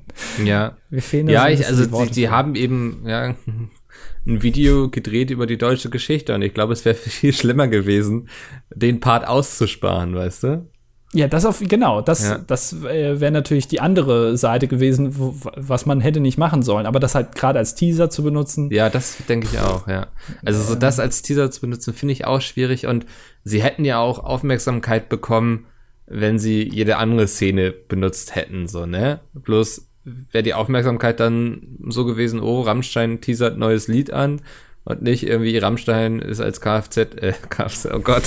[0.43, 0.75] Ja.
[0.89, 3.35] Wir fehlen Ja, ich, also die die, haben eben ja,
[4.27, 8.27] ein Video gedreht über die deutsche Geschichte und ich glaube, es wäre viel schlimmer gewesen,
[8.73, 10.70] den Part auszusparen, weißt du?
[11.13, 12.37] Ja, das auf genau, das Ja.
[12.37, 16.85] das äh, wäre natürlich die andere Seite gewesen, wo, was man hätte nicht machen sollen,
[16.85, 18.71] aber das halt gerade als Teaser zu benutzen.
[18.71, 20.07] Ja, das denke ich auch, ja.
[20.45, 23.05] Also so das als Teaser zu benutzen, finde ich auch schwierig und
[23.43, 25.65] sie hätten ja auch Aufmerksamkeit bekommen,
[26.07, 29.19] wenn sie jede andere Szene benutzt hätten, so, ne?
[29.33, 34.41] Bloß wäre die Aufmerksamkeit dann so gewesen, oh, Rammstein teasert neues Lied an
[34.83, 38.23] und nicht irgendwie Rammstein ist als Kfz, äh, Kfz, oh Gott.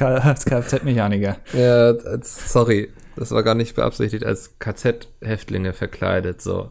[0.00, 1.36] als Kfz-Mechaniker.
[1.52, 6.70] Ja, als, sorry, das war gar nicht beabsichtigt, als KZ-Häftlinge verkleidet, so.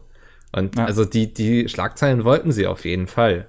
[0.52, 0.86] Und Ja.
[0.86, 3.48] also die, die Schlagzeilen wollten sie auf jeden Fall.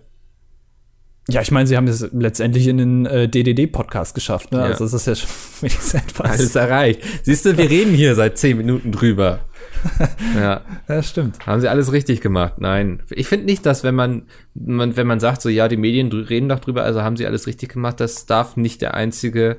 [1.28, 4.58] Ja, ich meine, sie haben es letztendlich in den äh, DDD-Podcast geschafft, ne?
[4.58, 4.64] Ja.
[4.64, 5.28] Also das ist ja schon
[5.60, 6.30] wenigstens etwas.
[6.30, 7.02] Alles erreicht.
[7.22, 9.40] Siehst du, wir reden hier seit zehn Minuten drüber.
[10.36, 11.46] ja, Ja, stimmt.
[11.46, 12.54] haben sie alles richtig gemacht.
[12.58, 14.22] Nein, ich finde nicht, dass wenn man,
[14.54, 17.46] man, wenn man sagt, so ja, die Medien reden doch drüber, also haben sie alles
[17.46, 19.58] richtig gemacht, das darf nicht der einzige,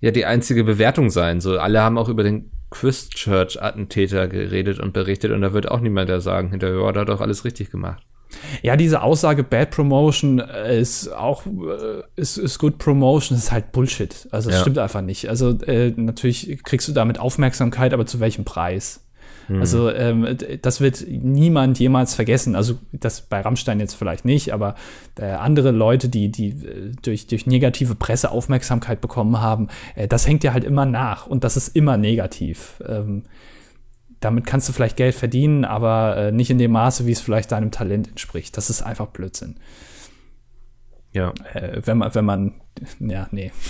[0.00, 1.40] ja, die einzige Bewertung sein.
[1.40, 6.10] So, alle haben auch über den Christchurch-Attentäter geredet und berichtet und da wird auch niemand
[6.10, 8.02] da sagen, hinterher, ja, da hat doch alles richtig gemacht.
[8.62, 14.28] Ja, diese Aussage Bad Promotion ist auch äh, ist, ist Good Promotion ist halt Bullshit.
[14.30, 14.60] Also ja.
[14.60, 15.28] stimmt einfach nicht.
[15.28, 19.00] Also äh, natürlich kriegst du damit Aufmerksamkeit, aber zu welchem Preis?
[19.48, 19.60] Mhm.
[19.60, 22.54] Also ähm, das wird niemand jemals vergessen.
[22.54, 24.74] Also das bei Rammstein jetzt vielleicht nicht, aber
[25.18, 30.26] äh, andere Leute, die, die äh, durch, durch negative Presse Aufmerksamkeit bekommen haben, äh, das
[30.26, 32.82] hängt ja halt immer nach und das ist immer negativ.
[32.86, 33.24] Ähm,
[34.20, 37.52] damit kannst du vielleicht Geld verdienen, aber äh, nicht in dem Maße, wie es vielleicht
[37.52, 38.56] deinem Talent entspricht.
[38.56, 39.56] Das ist einfach Blödsinn.
[41.12, 41.32] Ja.
[41.54, 42.54] Äh, wenn man, wenn man,
[43.00, 43.52] ja, nee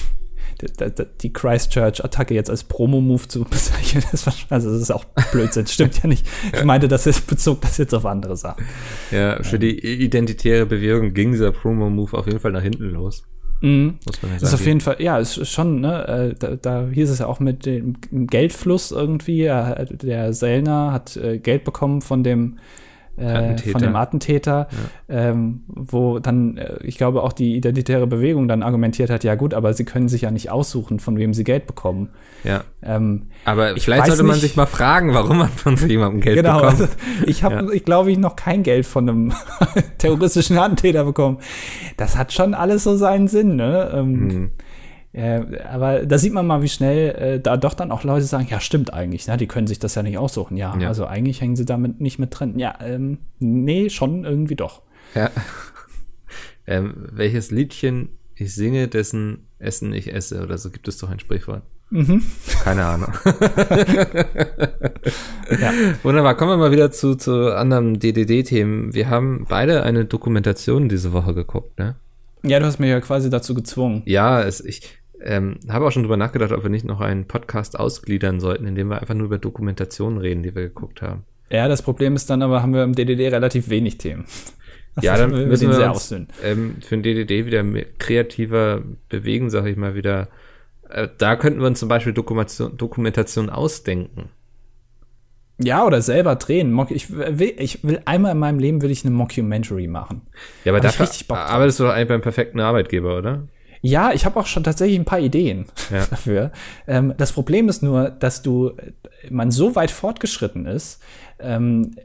[1.22, 6.08] die Christchurch-Attacke jetzt als Promo-Move zu bezeichnen, ist also das ist auch Blödsinn, stimmt ja
[6.08, 6.26] nicht.
[6.52, 8.64] Ich meinte, das ist bezog das jetzt auf andere Sachen.
[9.10, 13.22] Ja, für die identitäre Bewegung ging dieser Promo-Move auf jeden Fall nach hinten los.
[13.60, 13.98] Mhm.
[14.06, 14.40] Muss man ja sagen.
[14.40, 17.26] Das ist auf jeden Fall, ja, ist schon, ne, äh, da, da hieß es ja
[17.26, 19.42] auch mit dem Geldfluss irgendwie.
[19.42, 22.58] Der Sellner hat äh, Geld bekommen von dem
[23.18, 24.68] äh, von dem Attentäter,
[25.08, 25.30] ja.
[25.30, 29.54] ähm, wo dann, äh, ich glaube, auch die identitäre Bewegung dann argumentiert hat, ja gut,
[29.54, 32.10] aber sie können sich ja nicht aussuchen, von wem sie Geld bekommen.
[32.44, 32.62] Ja.
[32.82, 36.36] Ähm, aber vielleicht sollte man nicht, sich mal fragen, warum man von so jemandem Geld
[36.36, 36.80] genau, bekommt.
[36.80, 36.92] Also
[37.26, 37.70] ich habe, ja.
[37.72, 39.32] ich glaube, ich noch kein Geld von einem
[39.98, 41.38] terroristischen Attentäter bekommen.
[41.96, 43.90] Das hat schon alles so seinen Sinn, ne?
[43.94, 44.50] Ähm, mhm.
[45.12, 48.46] Äh, aber da sieht man mal, wie schnell äh, da doch dann auch Leute sagen,
[48.50, 49.36] ja, stimmt eigentlich, ne?
[49.36, 50.56] die können sich das ja nicht aussuchen.
[50.56, 50.88] Ja, ja.
[50.88, 52.58] also eigentlich hängen sie damit nicht mit drin.
[52.58, 54.82] Ja, ähm, nee, schon irgendwie doch.
[55.14, 55.30] Ja.
[56.66, 61.18] ähm, welches Liedchen ich singe, dessen Essen ich esse oder so gibt es doch ein
[61.18, 61.62] Sprichwort.
[61.90, 62.22] Mhm.
[62.62, 63.12] Keine Ahnung.
[65.58, 65.72] ja.
[66.02, 66.36] Wunderbar.
[66.36, 68.92] Kommen wir mal wieder zu, zu anderen DDD-Themen.
[68.92, 71.96] Wir haben beide eine Dokumentation diese Woche geguckt, ne?
[72.42, 74.02] Ja, du hast mich ja quasi dazu gezwungen.
[74.06, 77.78] Ja, es, ich ähm, habe auch schon drüber nachgedacht, ob wir nicht noch einen Podcast
[77.78, 81.24] ausgliedern sollten, in dem wir einfach nur über Dokumentationen reden, die wir geguckt haben.
[81.50, 84.26] Ja, das Problem ist dann aber, haben wir im DDD relativ wenig Themen.
[84.94, 87.64] Das ja, dann müssen wir uns ähm, für den DDD wieder
[87.98, 90.28] kreativer bewegen, sag ich mal wieder.
[90.88, 94.30] Äh, da könnten wir uns zum Beispiel Dokumentation, Dokumentation ausdenken.
[95.60, 96.78] Ja, oder selber drehen.
[96.90, 100.22] Ich will, ich will einmal in meinem Leben will ich eine Mockumentary machen.
[100.64, 103.48] Ja, aber dafür arbeitest du doch eigentlich beim perfekten Arbeitgeber, oder?
[103.80, 106.06] Ja, ich habe auch schon tatsächlich ein paar Ideen ja.
[106.10, 106.52] dafür.
[106.86, 108.72] Ähm, das Problem ist nur, dass du
[109.30, 111.02] man so weit fortgeschritten ist
[111.38, 111.96] ähm,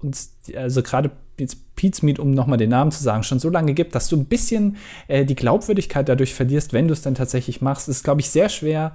[0.00, 0.16] und
[0.56, 4.08] also gerade Pete's Meat, um nochmal den Namen zu sagen, schon so lange gibt, dass
[4.08, 4.76] du ein bisschen
[5.08, 7.88] äh, die Glaubwürdigkeit dadurch verlierst, wenn du es dann tatsächlich machst.
[7.88, 8.92] Es ist, glaube ich, sehr schwer,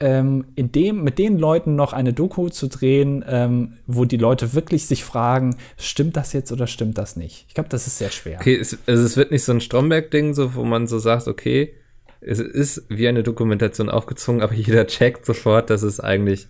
[0.00, 4.54] ähm, in dem, mit den Leuten noch eine Doku zu drehen, ähm, wo die Leute
[4.54, 7.44] wirklich sich fragen, stimmt das jetzt oder stimmt das nicht?
[7.48, 8.38] Ich glaube, das ist sehr schwer.
[8.40, 11.74] Okay, es, also es wird nicht so ein Stromberg-Ding, so, wo man so sagt, okay,
[12.20, 16.48] es ist wie eine Dokumentation aufgezwungen, aber jeder checkt sofort, dass es eigentlich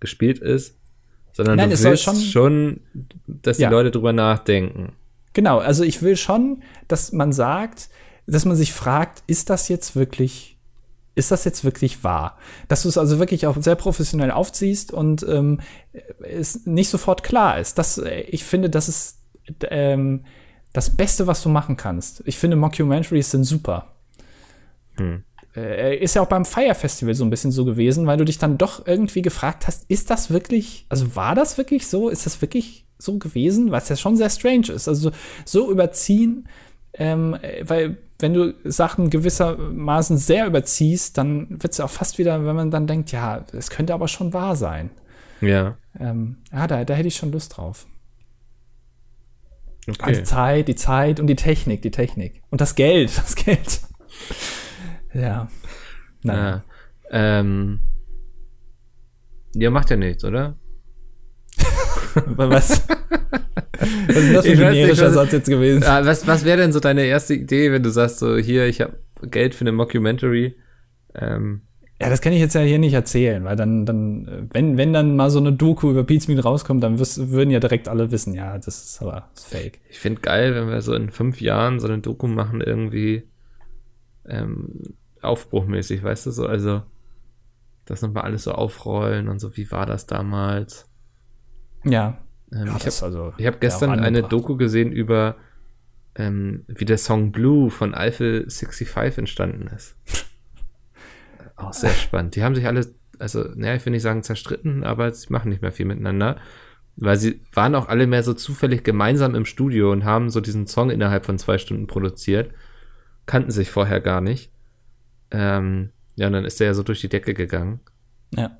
[0.00, 0.78] gespielt ist
[1.38, 2.80] sondern Nein, du willst schon, schon,
[3.28, 3.70] dass die ja.
[3.70, 4.90] Leute drüber nachdenken.
[5.34, 7.90] Genau, also ich will schon, dass man sagt,
[8.26, 10.58] dass man sich fragt, ist das jetzt wirklich,
[11.14, 12.38] ist das jetzt wirklich wahr?
[12.66, 15.60] Dass du es also wirklich auch sehr professionell aufziehst und ähm,
[16.28, 17.78] es nicht sofort klar ist.
[17.78, 19.18] Das, ich finde, das ist
[19.70, 20.24] ähm,
[20.72, 22.20] das Beste, was du machen kannst.
[22.26, 23.94] Ich finde, Mockumentaries sind super.
[24.96, 25.22] Hm
[25.58, 28.38] äh, ist ja auch beim Fire Festival so ein bisschen so gewesen, weil du dich
[28.38, 32.08] dann doch irgendwie gefragt hast, ist das wirklich, also war das wirklich so?
[32.08, 33.70] Ist das wirklich so gewesen?
[33.70, 34.88] Was ja schon sehr strange ist.
[34.88, 35.10] Also
[35.44, 36.48] so überziehen,
[36.94, 42.44] ähm, weil wenn du Sachen gewissermaßen sehr überziehst, dann wird es ja auch fast wieder,
[42.44, 44.90] wenn man dann denkt, ja, es könnte aber schon wahr sein.
[45.40, 45.76] Ja.
[46.00, 47.86] Ähm, ja, da, da hätte ich schon Lust drauf.
[49.88, 49.96] Okay.
[50.00, 52.42] Also die Zeit, die Zeit und die Technik, die Technik.
[52.50, 53.80] Und das Geld, das Geld.
[55.14, 55.48] Ja.
[56.22, 56.62] Naja.
[57.10, 57.40] Ja.
[57.40, 57.80] Ähm,
[59.54, 60.56] ja, macht ja nichts, oder?
[62.36, 62.86] was?
[62.88, 65.82] was ist das für ein generischer Satz jetzt gewesen?
[65.84, 68.80] Ah, was was wäre denn so deine erste Idee, wenn du sagst, so hier, ich
[68.80, 70.56] habe Geld für eine Mockumentary?
[71.14, 71.62] Ähm,
[72.00, 75.16] ja, das kann ich jetzt ja hier nicht erzählen, weil dann, dann, wenn, wenn dann
[75.16, 78.56] mal so eine Doku über Pizmeet rauskommt, dann wirst, würden ja direkt alle wissen, ja,
[78.56, 79.80] das ist aber das ist fake.
[79.88, 83.24] Ich finde geil, wenn wir so in fünf Jahren so eine Doku machen, irgendwie
[84.28, 84.80] ähm,
[85.22, 86.82] aufbruchmäßig, weißt du, so, also
[87.84, 90.88] das nochmal alles so aufrollen und so, wie war das damals?
[91.84, 92.18] Ja.
[92.52, 95.36] Ähm, ja ich habe also, hab gestern eine Doku gesehen über,
[96.14, 99.96] ähm, wie der Song Blue von Eiffel 65 entstanden ist.
[101.56, 102.36] Auch sehr spannend.
[102.36, 102.86] Die haben sich alle,
[103.18, 106.36] also, naja, ich will nicht sagen zerstritten, aber sie machen nicht mehr viel miteinander.
[107.00, 110.66] Weil sie waren auch alle mehr so zufällig gemeinsam im Studio und haben so diesen
[110.66, 112.50] Song innerhalb von zwei Stunden produziert
[113.28, 114.50] kannten sich vorher gar nicht.
[115.30, 117.80] Ähm, ja, und dann ist der ja so durch die Decke gegangen.
[118.34, 118.56] Ja.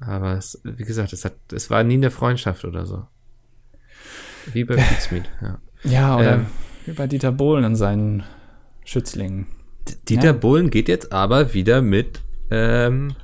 [0.00, 3.06] Aber es, wie gesagt, es, hat, es war nie eine Freundschaft oder so.
[4.52, 5.58] Wie bei Pizmeet, ja.
[5.84, 6.46] Ja, oder ähm,
[6.86, 8.24] wie bei Dieter Bohlen und seinen
[8.84, 9.46] Schützlingen.
[10.08, 10.32] Dieter ja.
[10.32, 13.14] Bohlen geht jetzt aber wieder mit, ähm,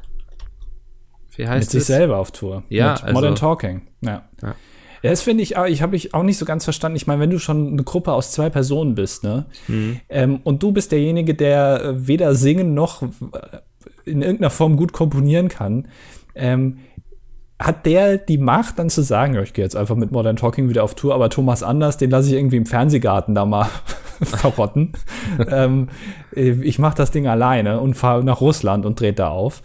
[1.36, 2.64] wie heißt Mit sich selber auf Tour.
[2.68, 3.82] Ja, mit also, Modern Talking.
[4.00, 4.28] Ja.
[4.42, 4.54] ja.
[5.02, 6.96] Ja, das finde ich, ich habe ich auch nicht so ganz verstanden.
[6.96, 9.46] Ich meine, wenn du schon eine Gruppe aus zwei Personen bist, ne?
[9.68, 10.00] Mhm.
[10.08, 13.06] Ähm, und du bist derjenige, der äh, weder singen noch äh,
[14.04, 15.88] in irgendeiner Form gut komponieren kann,
[16.34, 16.78] ähm,
[17.58, 20.68] hat der die Macht, dann zu sagen, ja, ich gehe jetzt einfach mit Modern Talking
[20.68, 23.68] wieder auf Tour, aber Thomas Anders, den lasse ich irgendwie im Fernsehgarten da mal
[24.22, 24.92] verrotten.
[25.48, 25.88] ähm,
[26.34, 29.62] äh, ich mache das Ding alleine und fahre nach Russland und drehe da auf.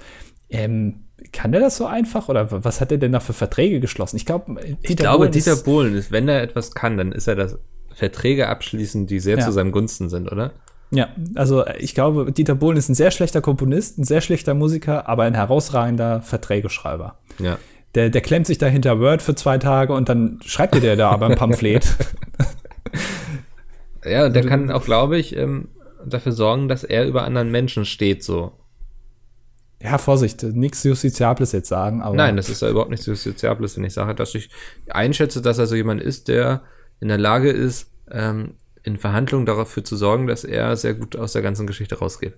[0.49, 4.17] Ähm, kann der das so einfach oder was hat er denn da für Verträge geschlossen?
[4.17, 7.27] Ich, glaub, Dieter ich glaube, Bohlen Dieter Bohlen ist, wenn er etwas kann, dann ist
[7.27, 7.57] er das
[7.93, 9.45] Verträge abschließen, die sehr ja.
[9.45, 10.51] zu seinem Gunsten sind, oder?
[10.91, 15.07] Ja, also ich glaube, Dieter Bohlen ist ein sehr schlechter Komponist, ein sehr schlechter Musiker,
[15.07, 17.17] aber ein herausragender Verträgeschreiber.
[17.39, 17.57] Ja.
[17.95, 20.95] Der, der klemmt sich da hinter Word für zwei Tage und dann schreibt dir der
[20.95, 21.95] da aber ein Pamphlet.
[24.05, 25.69] ja, der kann auch, glaube ich, ähm,
[26.05, 28.51] dafür sorgen, dass er über anderen Menschen steht, so
[29.83, 32.15] ja, Vorsicht, nichts Justiziables jetzt sagen, aber.
[32.15, 34.49] Nein, das ist ja überhaupt nichts Justiziables, wenn ich sage, dass ich
[34.89, 36.61] einschätze, dass er so jemand ist, der
[37.01, 41.33] in der Lage ist, ähm, in Verhandlungen dafür zu sorgen, dass er sehr gut aus
[41.33, 42.33] der ganzen Geschichte rausgeht.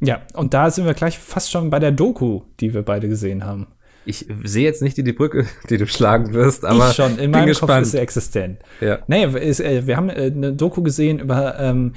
[0.00, 3.44] Ja, und da sind wir gleich fast schon bei der Doku, die wir beide gesehen
[3.44, 3.66] haben.
[4.06, 7.18] Ich sehe jetzt nicht die, die Brücke, die du schlagen wirst, aber ich schon.
[7.18, 7.70] In meinem gespannt.
[7.70, 8.60] Kopf ist sie existent.
[8.80, 9.00] Ja.
[9.08, 11.94] Nee, ist, äh, wir haben äh, eine Doku gesehen über, ähm,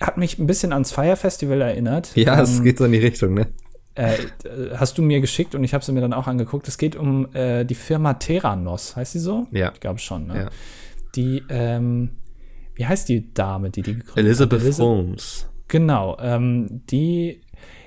[0.00, 2.16] hat mich ein bisschen ans Fire Festival erinnert.
[2.16, 3.46] Ja, es ähm, geht so in die Richtung, ne?
[3.96, 4.16] Äh,
[4.76, 6.66] hast du mir geschickt und ich habe sie mir dann auch angeguckt.
[6.66, 9.46] Es geht um äh, die Firma Theranos, heißt sie so?
[9.52, 9.70] Ja.
[9.72, 10.36] Ich glaube schon, ne?
[10.36, 10.50] Ja.
[11.14, 12.10] Die, ähm,
[12.74, 14.64] wie heißt die Dame, die die gegründet Elizabeth hat?
[14.66, 15.46] Elizabeth Holmes.
[15.68, 17.40] Genau, ähm, die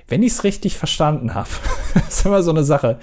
[0.08, 1.50] wenn ich es richtig verstanden habe,
[2.08, 3.00] ist immer so eine Sache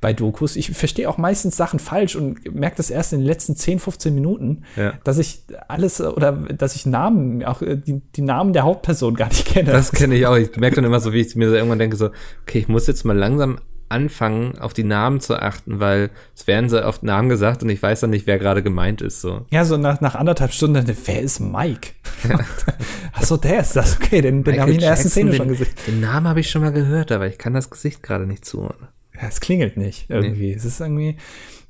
[0.00, 0.56] bei Dokus.
[0.56, 4.14] Ich verstehe auch meistens Sachen falsch und merke das erst in den letzten 10, 15
[4.14, 4.92] Minuten, ja.
[5.02, 9.28] dass ich alles oder dass ich Namen, auch äh, die, die Namen der Hauptperson gar
[9.28, 9.72] nicht kenne.
[9.72, 10.36] Das kenne ich auch.
[10.36, 12.10] Ich merke dann immer so, wie ich mir so irgendwann denke, so,
[12.42, 13.58] okay, ich muss jetzt mal langsam
[13.94, 17.82] anfangen, auf die Namen zu achten, weil es werden so oft Namen gesagt und ich
[17.82, 19.20] weiß dann nicht, wer gerade gemeint ist.
[19.20, 19.46] So.
[19.50, 21.92] Ja, so nach, nach anderthalb Stunden, wer ist Mike?
[22.28, 22.40] Ja.
[23.12, 23.96] Achso, der ist das.
[23.96, 25.68] Okay, den, den habe ich in der ersten Szene schon gesehen.
[25.86, 28.88] Den Namen habe ich schon mal gehört, aber ich kann das Gesicht gerade nicht zuordnen.
[29.14, 30.48] Ja, es klingelt nicht irgendwie.
[30.48, 30.54] Nee.
[30.54, 31.16] Es ist irgendwie.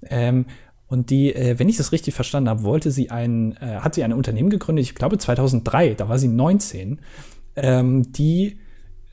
[0.09, 0.47] Ähm,
[0.87, 4.05] und die, äh, wenn ich das richtig verstanden habe, wollte sie ein, äh, hat sie
[4.05, 7.01] ein Unternehmen gegründet, ich glaube 2003, da war sie 19,
[7.57, 8.59] ähm, die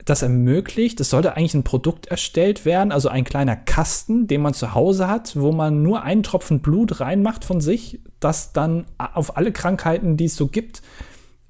[0.04, 4.54] das ermöglicht, es sollte eigentlich ein Produkt erstellt werden, also ein kleiner Kasten, den man
[4.54, 9.36] zu Hause hat, wo man nur einen Tropfen Blut reinmacht von sich, das dann auf
[9.36, 10.82] alle Krankheiten, die es so gibt,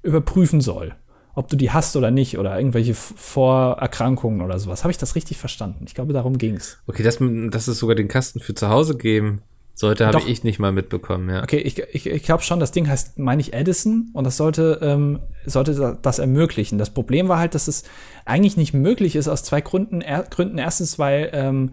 [0.01, 0.95] überprüfen soll.
[1.35, 4.83] Ob du die hast oder nicht oder irgendwelche Vorerkrankungen oder sowas.
[4.83, 5.85] Habe ich das richtig verstanden?
[5.87, 6.77] Ich glaube, darum ging es.
[6.85, 7.17] Okay, dass,
[7.49, 9.41] dass es sogar den Kasten für zu Hause geben
[9.75, 11.41] sollte, habe ich nicht mal mitbekommen, ja.
[11.41, 14.79] Okay, ich, ich, ich glaube schon, das Ding heißt, meine ich, Edison und das sollte,
[14.81, 16.77] ähm, sollte das ermöglichen.
[16.77, 17.83] Das Problem war halt, dass es
[18.25, 20.01] eigentlich nicht möglich ist aus zwei Gründen.
[20.01, 20.59] Er, Gründen.
[20.59, 21.71] Erstens, weil ähm,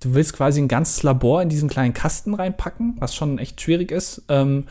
[0.00, 3.90] du willst quasi ein ganzes Labor in diesen kleinen Kasten reinpacken, was schon echt schwierig
[3.90, 4.22] ist.
[4.28, 4.66] Ähm,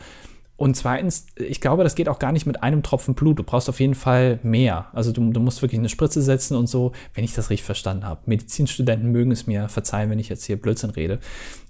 [0.56, 3.38] und zweitens, ich glaube, das geht auch gar nicht mit einem Tropfen Blut.
[3.38, 4.88] Du brauchst auf jeden Fall mehr.
[4.92, 8.04] Also du, du musst wirklich eine Spritze setzen und so, wenn ich das richtig verstanden
[8.04, 8.20] habe.
[8.26, 11.18] Medizinstudenten mögen es mir verzeihen, wenn ich jetzt hier Blödsinn rede.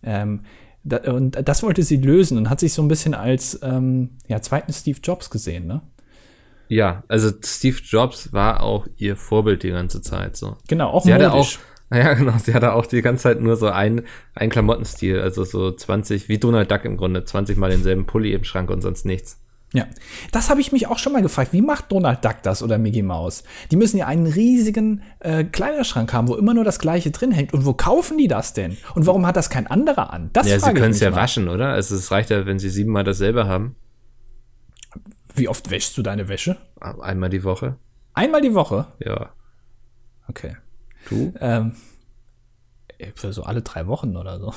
[0.02, 0.40] Ähm,
[0.82, 4.40] da, und das wollte sie lösen und hat sich so ein bisschen als ähm, ja,
[4.40, 5.82] zweiten Steve Jobs gesehen, ne?
[6.68, 10.56] Ja, also Steve Jobs war auch ihr Vorbild die ganze Zeit so.
[10.68, 11.26] Genau, auch sie modisch.
[11.26, 11.56] Hatte auch,
[11.96, 14.02] ja, genau, sie hatte auch die ganze Zeit nur so ein,
[14.34, 18.44] ein Klamottenstil, also so 20, wie Donald Duck im Grunde, 20 mal denselben Pulli im
[18.44, 19.40] Schrank und sonst nichts.
[19.72, 19.86] Ja,
[20.32, 21.52] das habe ich mich auch schon mal gefragt.
[21.52, 23.44] Wie macht Donald Duck das oder Mickey Mouse?
[23.70, 27.52] Die müssen ja einen riesigen äh, Kleiderschrank haben, wo immer nur das Gleiche drin hängt.
[27.52, 28.76] Und wo kaufen die das denn?
[28.96, 30.30] Und warum hat das kein anderer an?
[30.32, 31.18] Das ja, sie können es ja mal.
[31.18, 31.68] waschen, oder?
[31.68, 33.76] Also es reicht ja, wenn sie siebenmal dasselbe haben.
[35.36, 36.56] Wie oft wäschst du deine Wäsche?
[36.80, 37.76] Einmal die Woche.
[38.12, 38.88] Einmal die Woche?
[38.98, 39.30] Ja.
[40.26, 40.56] Okay.
[41.08, 41.32] Du?
[41.40, 41.76] Ähm,
[43.14, 44.52] für so alle drei Wochen oder so.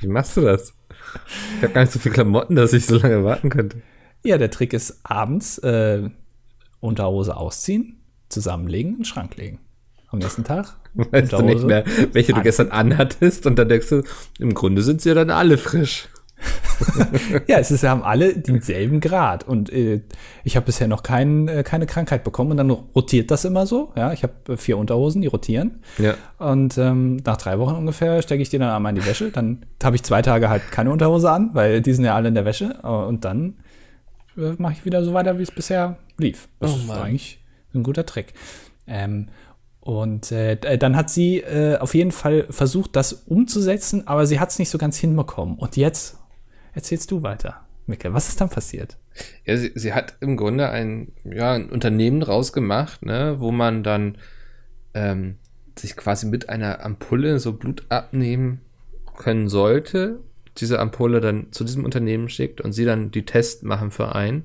[0.00, 0.74] Wie machst du das?
[1.56, 3.82] Ich habe gar nicht so viele Klamotten, dass ich so lange warten könnte.
[4.22, 6.08] Ja, der Trick ist abends äh,
[6.80, 9.60] Unterhose ausziehen, zusammenlegen, in den Schrank legen.
[10.08, 10.76] Am nächsten Tag.
[10.94, 14.02] Weißt du nicht mehr, welche du gestern anhattest und dann denkst du,
[14.38, 16.08] im Grunde sind sie ja dann alle frisch.
[17.46, 20.00] ja, es ist, haben alle denselben Grad und äh,
[20.42, 23.92] ich habe bisher noch kein, äh, keine Krankheit bekommen und dann rotiert das immer so.
[23.96, 25.82] Ja, ich habe vier Unterhosen, die rotieren.
[25.98, 26.14] Ja.
[26.38, 29.30] Und ähm, nach drei Wochen ungefähr stecke ich die dann einmal in die Wäsche.
[29.30, 32.34] Dann habe ich zwei Tage halt keine Unterhose an, weil die sind ja alle in
[32.34, 32.80] der Wäsche.
[32.82, 33.58] Und dann
[34.40, 36.48] äh, mache ich wieder so weiter, wie es bisher lief.
[36.58, 38.34] Das oh ist eigentlich ein guter Trick.
[38.86, 39.28] Ähm,
[39.80, 44.50] Und äh, dann hat sie äh, auf jeden Fall versucht, das umzusetzen, aber sie hat
[44.50, 45.56] es nicht so ganz hinbekommen.
[45.56, 46.18] Und jetzt
[46.74, 48.12] erzählst du weiter, Micke.
[48.12, 48.98] Was ist dann passiert?
[49.44, 54.18] Ja, sie, sie hat im Grunde ein, ja, ein Unternehmen rausgemacht, ne, wo man dann
[54.94, 55.36] ähm,
[55.78, 58.60] sich quasi mit einer Ampulle so Blut abnehmen
[59.16, 60.20] können sollte,
[60.60, 64.44] diese Ampulle dann zu diesem Unternehmen schickt und sie dann die Tests machen für einen.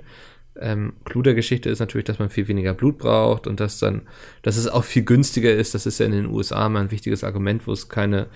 [0.58, 4.04] Ähm, Clou der Geschichte ist natürlich, dass man viel weniger Blut braucht und dass dann,
[4.41, 5.75] dass es auch viel günstiger ist.
[5.75, 8.28] Das ist ja in den USA mal ein wichtiges Argument, wo es keine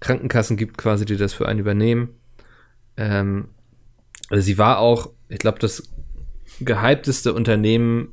[0.00, 2.10] Krankenkassen gibt, quasi, die das für einen übernehmen.
[2.96, 3.48] Ähm,
[4.30, 5.90] also sie war auch, ich glaube, das
[6.60, 8.08] gehypteste Unternehmen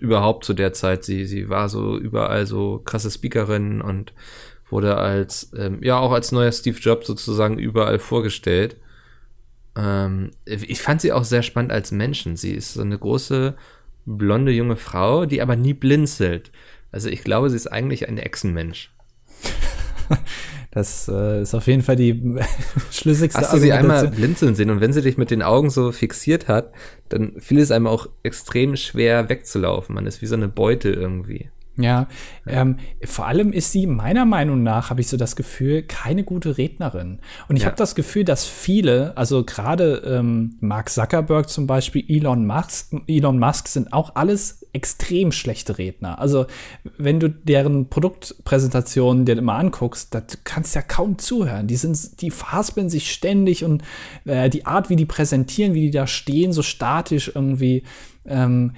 [0.00, 1.04] überhaupt zu der Zeit.
[1.04, 4.12] Sie, sie war so überall so krasse Speakerin und
[4.70, 8.76] wurde als, ähm, ja, auch als neuer Steve Jobs sozusagen überall vorgestellt.
[9.76, 12.36] Ähm, ich fand sie auch sehr spannend als Menschen.
[12.36, 13.54] Sie ist so eine große,
[14.04, 16.50] blonde junge Frau, die aber nie blinzelt.
[16.90, 18.90] Also ich glaube, sie ist eigentlich ein Echsenmensch.
[20.70, 22.36] Das äh, ist auf jeden Fall die
[22.90, 25.92] schlüssigste Hast du sie einmal blinzeln sehen und wenn sie dich mit den Augen so
[25.92, 26.72] fixiert hat,
[27.08, 29.94] dann fiel es einem auch extrem schwer wegzulaufen.
[29.94, 31.50] Man ist wie so eine Beute irgendwie.
[31.80, 32.08] Ja,
[32.44, 36.58] ähm, vor allem ist sie meiner Meinung nach, habe ich so das Gefühl, keine gute
[36.58, 37.20] Rednerin.
[37.48, 37.68] Und ich ja.
[37.68, 43.38] habe das Gefühl, dass viele, also gerade ähm, Mark Zuckerberg zum Beispiel, Elon Musk, Elon
[43.38, 46.18] Musk sind auch alles extrem schlechte Redner.
[46.18, 46.46] Also
[46.98, 51.68] wenn du deren Produktpräsentationen dir immer anguckst, da kannst du ja kaum zuhören.
[51.68, 53.84] Die sind, die verhaspeln sich ständig und
[54.24, 57.84] äh, die Art, wie die präsentieren, wie die da stehen, so statisch irgendwie.
[58.26, 58.72] Ähm,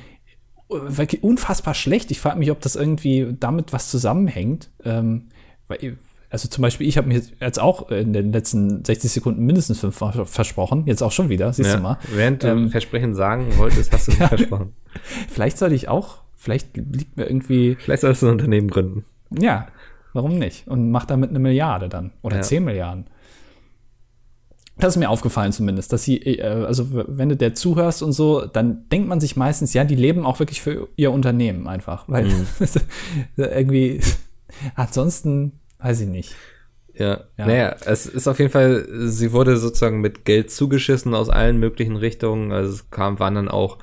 [0.70, 2.10] wirklich unfassbar schlecht.
[2.10, 4.70] Ich frage mich, ob das irgendwie damit was zusammenhängt.
[4.84, 5.28] Ähm,
[5.68, 5.96] weil,
[6.30, 9.96] also zum Beispiel, ich habe mir jetzt auch in den letzten 60 Sekunden mindestens fünf
[9.96, 10.84] versprochen.
[10.86, 11.98] Jetzt auch schon wieder, siehst ja, du mal.
[12.14, 14.72] Während du ähm, Versprechen sagen wolltest, hast du nicht versprochen.
[15.28, 17.76] Vielleicht sollte ich auch, vielleicht liegt mir irgendwie.
[17.76, 19.04] Vielleicht solltest du ein Unternehmen gründen.
[19.36, 19.66] Ja,
[20.12, 20.68] warum nicht?
[20.68, 22.12] Und mach damit eine Milliarde dann.
[22.22, 22.42] Oder ja.
[22.42, 23.06] 10 Milliarden.
[24.80, 28.46] Das ist mir aufgefallen zumindest, dass sie, äh, also wenn du der zuhörst und so,
[28.46, 32.04] dann denkt man sich meistens, ja, die leben auch wirklich für ihr Unternehmen einfach.
[32.08, 32.46] Weil mhm.
[33.36, 34.00] irgendwie,
[34.74, 36.34] ansonsten weiß ich nicht.
[36.94, 37.20] Ja.
[37.38, 41.58] ja, naja, es ist auf jeden Fall, sie wurde sozusagen mit Geld zugeschissen aus allen
[41.58, 42.52] möglichen Richtungen.
[42.52, 43.78] Also es kam, waren dann auch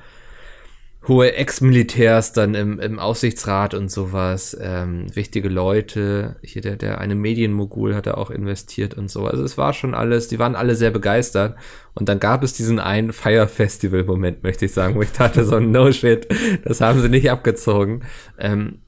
[1.06, 6.36] hohe Ex-Militärs dann im, im Aufsichtsrat und sowas, ähm, wichtige Leute.
[6.42, 9.26] Hier der, der eine Medienmogul hat da auch investiert und so.
[9.26, 11.56] Also es war schon alles, die waren alle sehr begeistert.
[11.94, 15.60] Und dann gab es diesen einen Fire Festival-Moment, möchte ich sagen, wo ich dachte so,
[15.60, 16.26] no shit,
[16.64, 18.02] das haben sie nicht abgezogen.
[18.38, 18.80] Ähm,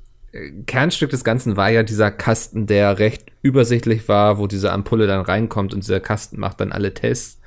[0.66, 5.22] Kernstück des Ganzen war ja dieser Kasten, der recht übersichtlich war, wo diese Ampulle dann
[5.22, 7.40] reinkommt und dieser Kasten macht dann alle Tests.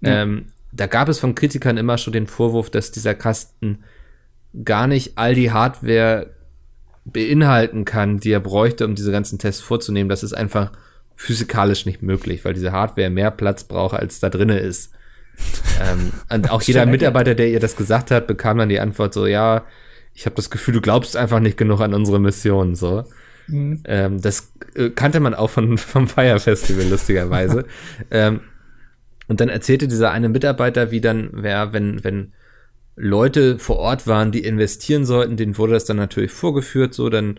[0.00, 0.22] Ja.
[0.22, 3.84] Ähm, da gab es von Kritikern immer schon den Vorwurf, dass dieser Kasten
[4.64, 6.34] gar nicht all die Hardware
[7.04, 10.08] beinhalten kann, die er bräuchte, um diese ganzen Tests vorzunehmen.
[10.08, 10.72] Das ist einfach
[11.16, 14.92] physikalisch nicht möglich, weil diese Hardware mehr Platz braucht, als da drinne ist.
[15.80, 19.26] ähm, und auch jeder Mitarbeiter, der ihr das gesagt hat, bekam dann die Antwort so,
[19.26, 19.64] ja,
[20.14, 23.04] ich habe das Gefühl, du glaubst einfach nicht genug an unsere Mission, so.
[23.46, 23.82] Mhm.
[23.84, 27.66] Ähm, das äh, kannte man auch von, vom Fire Festival, lustigerweise.
[28.10, 28.40] ähm,
[29.28, 32.32] und dann erzählte dieser eine Mitarbeiter, wie dann, wer, wenn, wenn
[32.98, 37.38] Leute vor Ort waren, die investieren sollten, denen wurde das dann natürlich vorgeführt, so, dann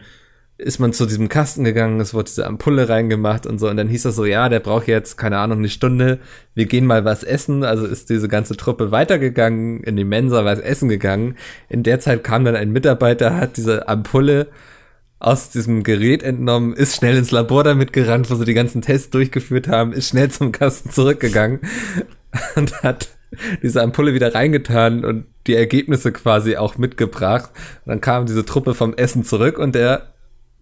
[0.58, 3.88] ist man zu diesem Kasten gegangen, es wurde diese Ampulle reingemacht und so, und dann
[3.88, 6.20] hieß das so, ja, der braucht jetzt, keine Ahnung, eine Stunde,
[6.54, 10.60] wir gehen mal was essen, also ist diese ganze Truppe weitergegangen, in die Mensa was
[10.60, 11.36] essen gegangen.
[11.70, 14.48] In der Zeit kam dann ein Mitarbeiter, hat diese Ampulle
[15.20, 19.10] aus diesem Gerät entnommen, ist schnell ins Labor damit gerannt, wo sie die ganzen Tests
[19.10, 21.60] durchgeführt haben, ist schnell zum Kasten zurückgegangen
[22.56, 23.10] und hat
[23.62, 27.50] diese Ampulle wieder reingetan und die Ergebnisse quasi auch mitgebracht.
[27.86, 30.14] Und dann kam diese Truppe vom Essen zurück und der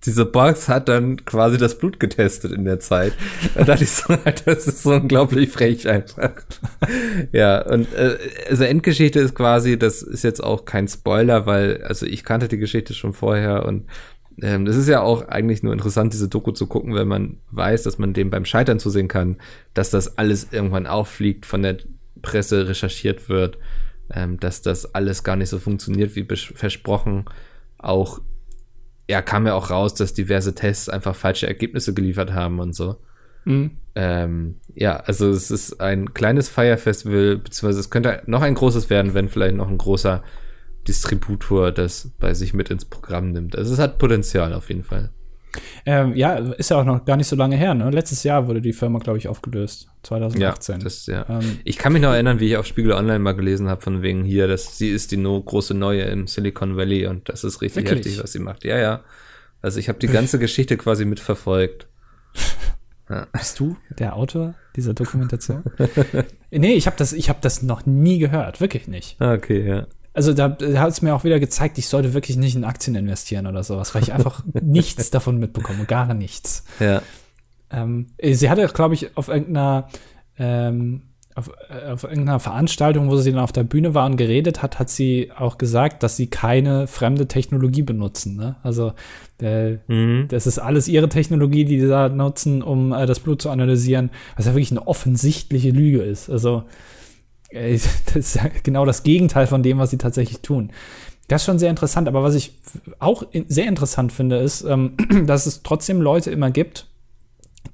[0.06, 3.14] diese Box hat dann quasi das Blut getestet in der Zeit.
[3.56, 6.34] Da dachte ich so, das ist so unglaublich frech einfach.
[7.32, 12.06] ja, und äh, also Endgeschichte ist quasi, das ist jetzt auch kein Spoiler, weil, also
[12.06, 13.86] ich kannte die Geschichte schon vorher und
[14.42, 17.84] ähm, das ist ja auch eigentlich nur interessant, diese Doku zu gucken, wenn man weiß,
[17.84, 19.38] dass man dem beim Scheitern zusehen kann,
[19.74, 21.78] dass das alles irgendwann auffliegt, von der
[22.22, 23.58] Presse recherchiert wird,
[24.14, 27.26] ähm, dass das alles gar nicht so funktioniert wie versprochen.
[27.78, 28.22] Auch,
[29.10, 32.98] ja, kam ja auch raus, dass diverse Tests einfach falsche Ergebnisse geliefert haben und so.
[33.46, 33.72] Mhm.
[33.96, 38.90] Ähm, ja, also es ist ein kleines Fire Festival, beziehungsweise es könnte noch ein großes
[38.90, 40.24] werden, wenn vielleicht noch ein großer
[40.88, 43.56] Distributor das bei sich mit ins Programm nimmt.
[43.56, 45.12] Also es hat Potenzial auf jeden Fall.
[45.86, 47.74] Ähm, ja, ist ja auch noch gar nicht so lange her.
[47.74, 47.90] Ne?
[47.90, 49.88] Letztes Jahr wurde die Firma, glaube ich, aufgelöst.
[50.04, 50.78] 2018.
[50.78, 51.26] Ja, das, ja.
[51.30, 54.02] Ähm, ich kann mich noch erinnern, wie ich auf Spiegel Online mal gelesen habe, von
[54.02, 57.62] wegen hier, dass sie ist die no große Neue im Silicon Valley und das ist
[57.62, 58.06] richtig wirklich?
[58.06, 58.64] heftig, was sie macht.
[58.64, 59.02] Ja, ja.
[59.62, 61.88] Also ich habe die ganze Geschichte quasi mitverfolgt.
[63.10, 63.26] Ja.
[63.32, 65.64] Bist du der Autor dieser Dokumentation?
[66.52, 69.16] nee, ich habe das, hab das noch nie gehört, wirklich nicht.
[69.22, 69.88] Ah, okay, ja.
[70.18, 72.96] Also da, da hat es mir auch wieder gezeigt, ich sollte wirklich nicht in Aktien
[72.96, 76.64] investieren oder sowas, weil ich einfach nichts davon mitbekomme, gar nichts.
[76.80, 77.04] Ja.
[77.70, 79.90] Ähm, sie hatte, glaube ich, auf irgendeiner
[80.40, 81.04] ähm,
[81.36, 84.80] auf, äh, auf irgendeiner Veranstaltung, wo sie dann auf der Bühne war und geredet hat,
[84.80, 88.38] hat sie auch gesagt, dass sie keine fremde Technologie benutzen.
[88.38, 88.56] Ne?
[88.64, 88.94] Also
[89.40, 90.30] äh, mhm.
[90.30, 94.10] das ist alles ihre Technologie, die sie da nutzen, um äh, das Blut zu analysieren,
[94.36, 96.28] was ja wirklich eine offensichtliche Lüge ist.
[96.28, 96.72] Also äh,
[98.14, 100.72] das ist genau das Gegenteil von dem, was sie tatsächlich tun.
[101.28, 102.08] Das ist schon sehr interessant.
[102.08, 102.54] Aber was ich
[103.00, 104.96] auch sehr interessant finde, ist, ähm,
[105.26, 106.88] dass es trotzdem Leute immer gibt,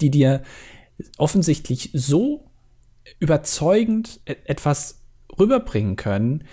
[0.01, 0.41] die dir
[1.17, 2.45] offensichtlich so
[3.19, 5.01] überzeugend e-, etwas
[5.39, 6.45] rüberbringen können.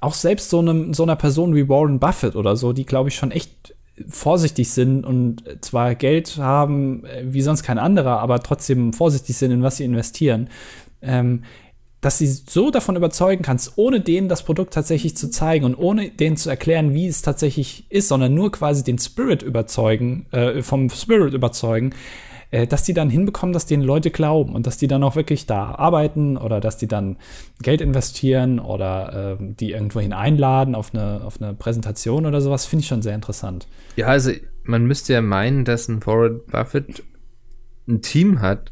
[0.00, 3.16] Auch selbst so, einem, so einer Person wie Warren Buffett oder so, die, glaube ich,
[3.16, 3.74] schon echt
[4.08, 9.52] vorsichtig sind und zwar Geld haben äh, wie sonst kein anderer, aber trotzdem vorsichtig sind,
[9.52, 10.50] in was sie investieren,
[11.00, 11.44] ähm,
[12.06, 16.08] dass sie so davon überzeugen kannst, ohne denen das Produkt tatsächlich zu zeigen und ohne
[16.08, 20.88] denen zu erklären, wie es tatsächlich ist, sondern nur quasi den Spirit überzeugen, äh, vom
[20.88, 21.96] Spirit überzeugen,
[22.52, 25.46] äh, dass die dann hinbekommen, dass denen Leute glauben und dass die dann auch wirklich
[25.46, 27.16] da arbeiten oder dass die dann
[27.60, 32.82] Geld investieren oder äh, die irgendwohin einladen auf eine, auf eine Präsentation oder sowas, finde
[32.84, 33.66] ich schon sehr interessant.
[33.96, 34.30] Ja, also
[34.62, 37.02] man müsste ja meinen, dass ein Warren Buffett
[37.88, 38.70] ein Team hat,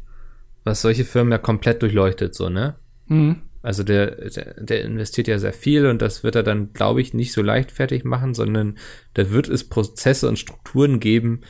[0.63, 2.75] was solche Firmen ja komplett durchleuchtet, so, ne?
[3.07, 3.41] Mhm.
[3.61, 7.15] Also der, der, der, investiert ja sehr viel und das wird er dann, glaube ich,
[7.15, 8.77] nicht so leichtfertig machen, sondern
[9.15, 11.41] da wird es Prozesse und Strukturen geben,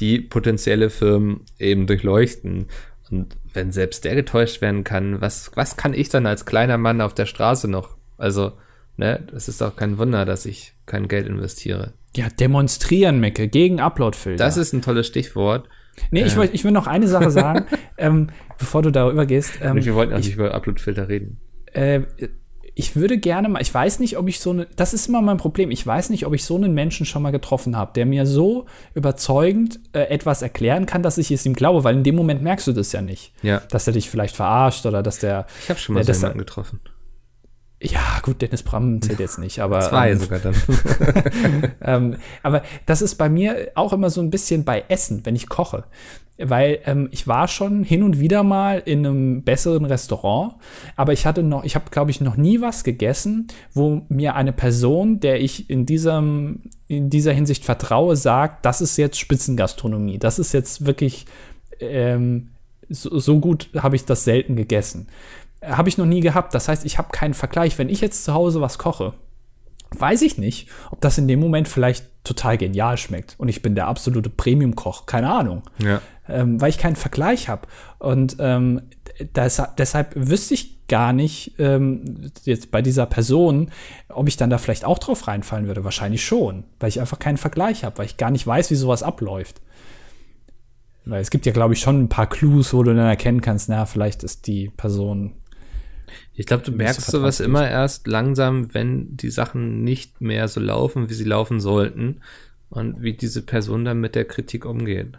[0.00, 2.66] die potenzielle Firmen eben durchleuchten.
[3.10, 7.00] Und wenn selbst der getäuscht werden kann, was, was kann ich dann als kleiner Mann
[7.00, 7.96] auf der Straße noch?
[8.18, 8.52] Also,
[8.96, 11.92] ne, das ist doch kein Wunder, dass ich kein Geld investiere.
[12.16, 14.42] Ja, demonstrieren, Mecke, gegen Uploadfilter.
[14.42, 15.68] Das ist ein tolles Stichwort.
[16.10, 16.26] Nee, äh.
[16.26, 17.66] ich, will, ich will noch eine Sache sagen,
[17.98, 18.28] ähm,
[18.58, 19.54] bevor du darüber gehst.
[19.62, 21.38] Ähm, wir wollten eigentlich über Uploadfilter reden.
[21.72, 22.02] Äh,
[22.74, 25.36] ich würde gerne mal, ich weiß nicht, ob ich so eine, das ist immer mein
[25.36, 28.26] Problem, ich weiß nicht, ob ich so einen Menschen schon mal getroffen habe, der mir
[28.26, 32.42] so überzeugend äh, etwas erklären kann, dass ich es ihm glaube, weil in dem Moment
[32.42, 33.32] merkst du das ja nicht.
[33.42, 33.60] Ja.
[33.70, 35.46] Dass er dich vielleicht verarscht oder dass der.
[35.62, 36.80] Ich habe schon mal der, so jemanden getroffen.
[38.30, 39.80] Gut, Dennis Bram zählt jetzt nicht, aber.
[39.80, 40.54] Zwei ähm, sogar dann.
[41.82, 45.48] ähm, aber das ist bei mir auch immer so ein bisschen bei Essen, wenn ich
[45.48, 45.82] koche
[46.42, 50.54] weil ähm, ich war schon hin und wieder mal in einem besseren Restaurant,
[50.96, 54.52] aber ich hatte noch, ich habe glaube ich noch nie was gegessen, wo mir eine
[54.52, 60.38] Person, der ich in diesem in dieser Hinsicht vertraue, sagt, das ist jetzt Spitzengastronomie, das
[60.38, 61.26] ist jetzt wirklich
[61.78, 62.48] ähm,
[62.88, 65.08] so, so gut habe ich das selten gegessen.
[65.62, 66.54] Habe ich noch nie gehabt.
[66.54, 67.78] Das heißt, ich habe keinen Vergleich.
[67.78, 69.14] Wenn ich jetzt zu Hause was koche,
[69.98, 73.34] weiß ich nicht, ob das in dem Moment vielleicht total genial schmeckt.
[73.38, 75.62] Und ich bin der absolute Premium-Koch, keine Ahnung.
[75.78, 76.00] Ja.
[76.28, 77.66] Ähm, weil ich keinen Vergleich habe.
[77.98, 78.82] Und ähm,
[79.32, 83.70] das, deshalb wüsste ich gar nicht, ähm, jetzt bei dieser Person,
[84.08, 85.84] ob ich dann da vielleicht auch drauf reinfallen würde.
[85.84, 89.02] Wahrscheinlich schon, weil ich einfach keinen Vergleich habe, weil ich gar nicht weiß, wie sowas
[89.02, 89.60] abläuft.
[91.04, 93.68] Weil es gibt ja, glaube ich, schon ein paar Clues, wo du dann erkennen kannst,
[93.68, 95.32] na, vielleicht ist die Person
[96.40, 101.10] ich glaube, du merkst sowas immer erst langsam, wenn die Sachen nicht mehr so laufen,
[101.10, 102.22] wie sie laufen sollten
[102.70, 105.18] und wie diese Person dann mit der Kritik umgeht.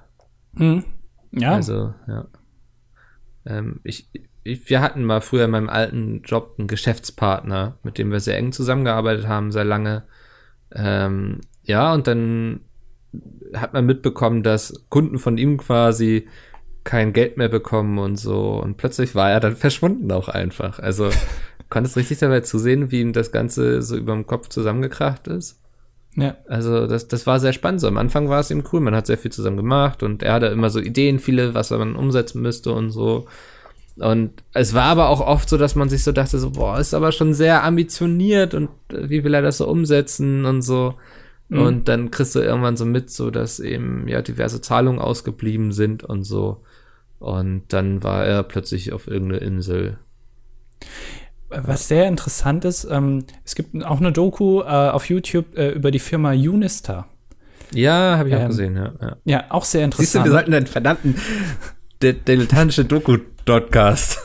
[0.53, 0.83] Mhm.
[1.31, 1.53] Ja.
[1.53, 2.27] Also, ja.
[3.45, 4.09] Ähm, ich,
[4.43, 8.39] ich, wir hatten mal früher in meinem alten Job einen Geschäftspartner, mit dem wir sehr
[8.39, 10.05] eng zusammengearbeitet haben, sehr lange.
[10.73, 12.61] Ähm, ja, und dann
[13.53, 16.27] hat man mitbekommen, dass Kunden von ihm quasi
[16.83, 18.61] kein Geld mehr bekommen und so.
[18.61, 20.79] Und plötzlich war er dann verschwunden auch einfach.
[20.79, 21.09] Also
[21.69, 25.59] konntest richtig dabei zusehen, wie ihm das Ganze so über dem Kopf zusammengekracht ist.
[26.15, 26.35] Ja.
[26.47, 27.81] Also das, das war sehr spannend.
[27.81, 30.33] So am Anfang war es ihm cool, man hat sehr viel zusammen gemacht und er
[30.33, 33.27] hatte immer so Ideen, viele, was man umsetzen müsste und so.
[33.97, 36.93] Und es war aber auch oft so, dass man sich so dachte, so, boah, ist
[36.93, 40.95] aber schon sehr ambitioniert und wie will er das so umsetzen und so.
[41.49, 41.61] Mhm.
[41.61, 46.03] Und dann kriegst du irgendwann so mit, so dass eben ja diverse Zahlungen ausgeblieben sind
[46.03, 46.61] und so.
[47.21, 49.99] Und dann war er plötzlich auf irgendeiner Insel.
[51.49, 55.91] Was sehr interessant ist, ähm, es gibt auch eine Doku äh, auf YouTube äh, über
[55.91, 57.07] die Firma Unistar.
[57.73, 59.43] Ja, habe ich ähm, auch gesehen, ja, ja, ja.
[59.49, 60.07] auch sehr interessant.
[60.07, 61.15] Siehst du, wir sollten einen verdammten
[62.01, 64.19] dilettantische Doku-Podcast.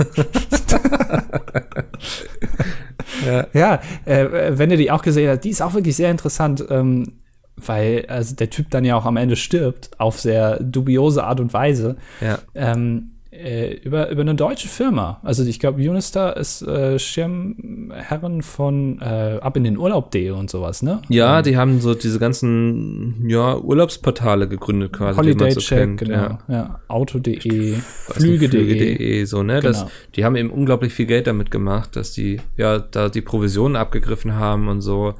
[3.26, 6.64] ja, ja äh, wenn ihr die auch gesehen habt, die ist auch wirklich sehr interessant.
[6.70, 7.20] Ähm,
[7.56, 11.52] weil also der Typ dann ja auch am Ende stirbt auf sehr dubiose Art und
[11.52, 11.96] Weise.
[12.20, 12.38] Ja.
[12.54, 15.20] Ähm, Äh, über, über eine deutsche Firma.
[15.22, 20.82] Also ich glaube, Unistar ist äh, Schirmherren von äh, ab in den Urlaub.de und sowas,
[20.82, 21.02] ne?
[21.10, 25.18] Ja, ähm, die haben so diese ganzen ja, Urlaubsportale gegründet quasi.
[25.18, 26.00] Holiday so Check, kennt.
[26.00, 26.16] genau.
[26.16, 26.80] Ja, ja.
[26.88, 28.96] Auto.de, Flüge.de.
[28.96, 29.60] Flüge so, ne?
[29.60, 29.68] Genau.
[29.68, 33.76] Das, die haben eben unglaublich viel Geld damit gemacht, dass die ja da die Provisionen
[33.76, 35.12] abgegriffen haben und so.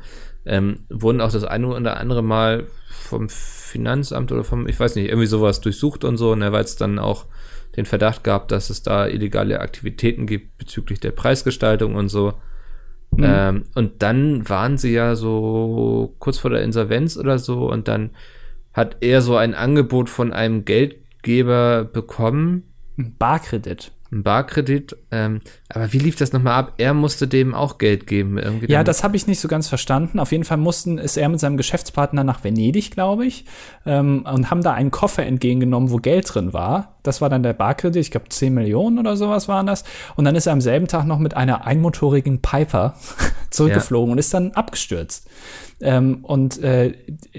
[0.46, 5.08] Ähm, wurden auch das eine oder andere Mal vom Finanzamt oder vom, ich weiß nicht,
[5.08, 7.26] irgendwie sowas durchsucht und so, ne, weil es dann auch
[7.76, 12.34] den Verdacht gab, dass es da illegale Aktivitäten gibt bezüglich der Preisgestaltung und so.
[13.10, 13.24] Mhm.
[13.24, 18.10] Ähm, und dann waren sie ja so kurz vor der Insolvenz oder so und dann
[18.72, 22.62] hat er so ein Angebot von einem Geldgeber bekommen.
[22.96, 24.96] Barkredit ein Barkredit.
[25.10, 26.74] Ähm, aber wie lief das nochmal ab?
[26.78, 28.38] Er musste dem auch Geld geben.
[28.38, 30.18] Irgendwie ja, das habe ich nicht so ganz verstanden.
[30.18, 33.44] Auf jeden Fall mussten, ist er mit seinem Geschäftspartner nach Venedig, glaube ich,
[33.84, 36.96] ähm, und haben da einen Koffer entgegengenommen, wo Geld drin war.
[37.02, 39.84] Das war dann der Barkredit, ich glaube 10 Millionen oder sowas waren das.
[40.16, 42.94] Und dann ist er am selben Tag noch mit einer einmotorigen Piper
[43.50, 44.12] zurückgeflogen ja.
[44.12, 45.28] und ist dann abgestürzt.
[45.80, 46.94] Ähm, und äh,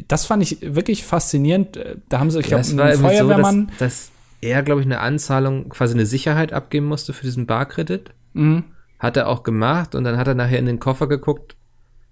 [0.07, 1.79] das fand ich wirklich faszinierend.
[2.09, 3.71] Da haben sie, ich glaube, einen Feuerwehrmann.
[3.71, 4.11] So, dass, dass
[4.41, 8.11] er, glaube ich, eine Anzahlung, quasi eine Sicherheit abgeben musste für diesen Barkredit.
[8.33, 8.65] Mhm.
[8.99, 11.55] Hat er auch gemacht und dann hat er nachher in den Koffer geguckt.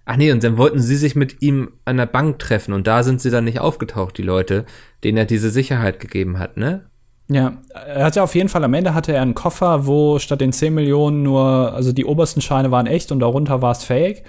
[0.06, 3.02] Ach nee, und dann wollten sie sich mit ihm an der Bank treffen und da
[3.02, 4.66] sind sie dann nicht aufgetaucht, die Leute,
[5.04, 6.86] denen er diese Sicherheit gegeben hat, ne?
[7.28, 10.54] Ja, er hatte auf jeden Fall am Ende hatte er einen Koffer, wo statt den
[10.54, 14.24] 10 Millionen nur, also die obersten Scheine waren echt und darunter war es fake.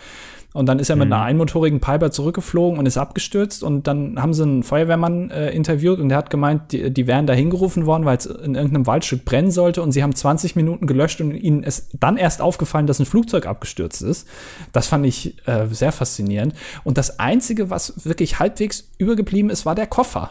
[0.56, 1.12] Und dann ist er mit mhm.
[1.12, 3.62] einer einmotorigen Piper zurückgeflogen und ist abgestürzt.
[3.62, 7.26] Und dann haben sie einen Feuerwehrmann äh, interviewt und der hat gemeint, die, die wären
[7.26, 9.82] da hingerufen worden, weil es in irgendeinem Waldstück brennen sollte.
[9.82, 13.44] Und sie haben 20 Minuten gelöscht und ihnen ist dann erst aufgefallen, dass ein Flugzeug
[13.44, 14.26] abgestürzt ist.
[14.72, 16.54] Das fand ich äh, sehr faszinierend.
[16.84, 20.30] Und das Einzige, was wirklich halbwegs übergeblieben ist, war der Koffer.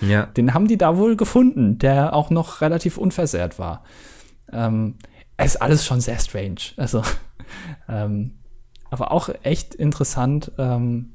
[0.00, 0.26] Ja.
[0.36, 3.84] Den haben die da wohl gefunden, der auch noch relativ unversehrt war.
[4.52, 4.96] Ähm,
[5.38, 6.60] es ist alles schon sehr strange.
[6.76, 7.02] Also,
[7.88, 8.32] ähm,
[8.90, 10.52] aber auch echt interessant.
[10.58, 11.10] Ähm,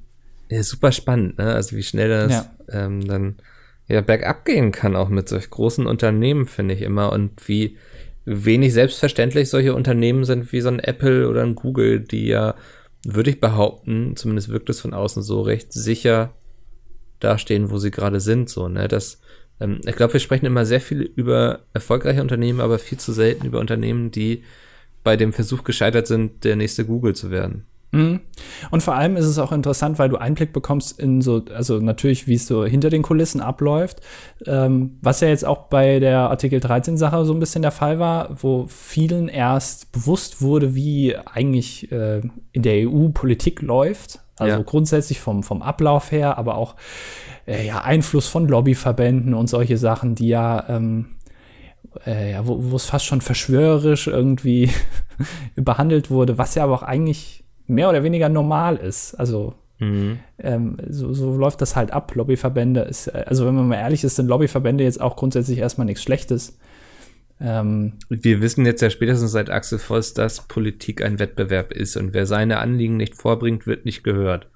[0.49, 1.53] ja, super spannend, ne?
[1.53, 2.51] Also wie schnell das ja.
[2.69, 3.35] ähm, dann
[3.87, 7.11] ja bergab gehen kann, auch mit solch großen Unternehmen, finde ich immer.
[7.11, 7.77] Und wie
[8.25, 12.55] wenig selbstverständlich solche Unternehmen sind wie so ein Apple oder ein Google, die ja,
[13.05, 16.33] würde ich behaupten, zumindest wirkt es von außen so recht sicher
[17.19, 18.49] dastehen, wo sie gerade sind.
[18.49, 18.87] So, ne?
[18.87, 19.21] Das,
[19.59, 23.45] ähm, ich glaube, wir sprechen immer sehr viel über erfolgreiche Unternehmen, aber viel zu selten
[23.45, 24.43] über Unternehmen, die
[25.03, 27.65] bei dem Versuch gescheitert sind, der nächste Google zu werden.
[27.91, 28.21] Mhm.
[28.71, 32.27] Und vor allem ist es auch interessant, weil du Einblick bekommst in so, also natürlich,
[32.27, 33.99] wie es so hinter den Kulissen abläuft,
[34.45, 38.29] ähm, was ja jetzt auch bei der Artikel 13-Sache so ein bisschen der Fall war,
[38.41, 42.21] wo vielen erst bewusst wurde, wie eigentlich äh,
[42.53, 44.19] in der EU Politik läuft.
[44.37, 44.63] Also ja.
[44.63, 46.75] grundsätzlich vom, vom Ablauf her, aber auch
[47.45, 51.07] äh, ja, Einfluss von Lobbyverbänden und solche Sachen, die ja ähm,
[52.05, 54.69] äh, ja, wo es fast schon verschwörerisch irgendwie
[55.55, 59.15] behandelt wurde, was ja aber auch eigentlich mehr oder weniger normal ist.
[59.15, 60.19] Also mhm.
[60.39, 62.13] ähm, so, so, läuft das halt ab.
[62.15, 65.85] Lobbyverbände ist, äh, also wenn man mal ehrlich ist, sind Lobbyverbände jetzt auch grundsätzlich erstmal
[65.85, 66.57] nichts Schlechtes.
[67.39, 72.13] Ähm, Wir wissen jetzt ja spätestens seit Axel Voss, dass Politik ein Wettbewerb ist und
[72.13, 74.47] wer seine Anliegen nicht vorbringt, wird nicht gehört.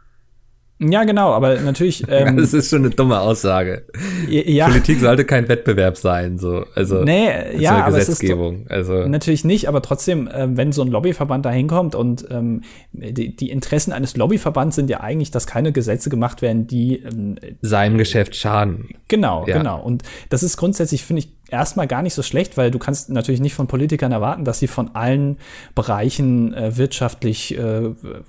[0.79, 2.03] Ja, genau, aber natürlich.
[2.15, 3.85] Ähm, das ist schon eine dumme Aussage.
[4.29, 4.67] Ja.
[4.67, 6.65] Politik sollte kein Wettbewerb sein, so.
[6.75, 8.65] Also, nee, ja, aber Gesetzgebung.
[8.67, 9.07] Es ist also.
[9.07, 12.61] Natürlich nicht, aber trotzdem, äh, wenn so ein Lobbyverband da hinkommt und ähm,
[12.91, 17.37] die, die, Interessen eines Lobbyverbands sind ja eigentlich, dass keine Gesetze gemacht werden, die ähm,
[17.61, 18.89] seinem Geschäft schaden.
[19.07, 19.57] Genau, ja.
[19.57, 19.81] genau.
[19.81, 23.41] Und das ist grundsätzlich, finde ich, erstmal gar nicht so schlecht, weil du kannst natürlich
[23.41, 25.37] nicht von Politikern erwarten, dass sie von allen
[25.73, 27.81] Bereichen äh, wirtschaftlich, äh,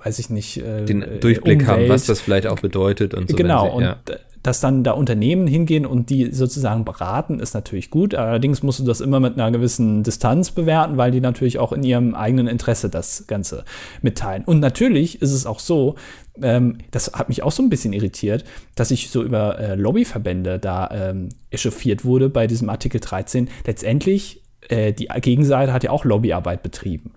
[0.04, 3.36] weiß ich nicht, äh, den Durchblick Umwelt, haben, was das vielleicht auch bedeutet und so.
[3.36, 3.92] Genau, sie, ja.
[3.92, 8.14] und dass dann da Unternehmen hingehen und die sozusagen beraten, ist natürlich gut.
[8.14, 11.82] Allerdings musst du das immer mit einer gewissen Distanz bewerten, weil die natürlich auch in
[11.82, 13.64] ihrem eigenen Interesse das Ganze
[14.02, 14.44] mitteilen.
[14.44, 15.96] Und natürlich ist es auch so,
[16.40, 18.44] ähm, das hat mich auch so ein bisschen irritiert,
[18.76, 23.48] dass ich so über äh, Lobbyverbände da ähm, echauffiert wurde bei diesem Artikel 13.
[23.66, 27.14] Letztendlich, äh, die Gegenseite hat ja auch Lobbyarbeit betrieben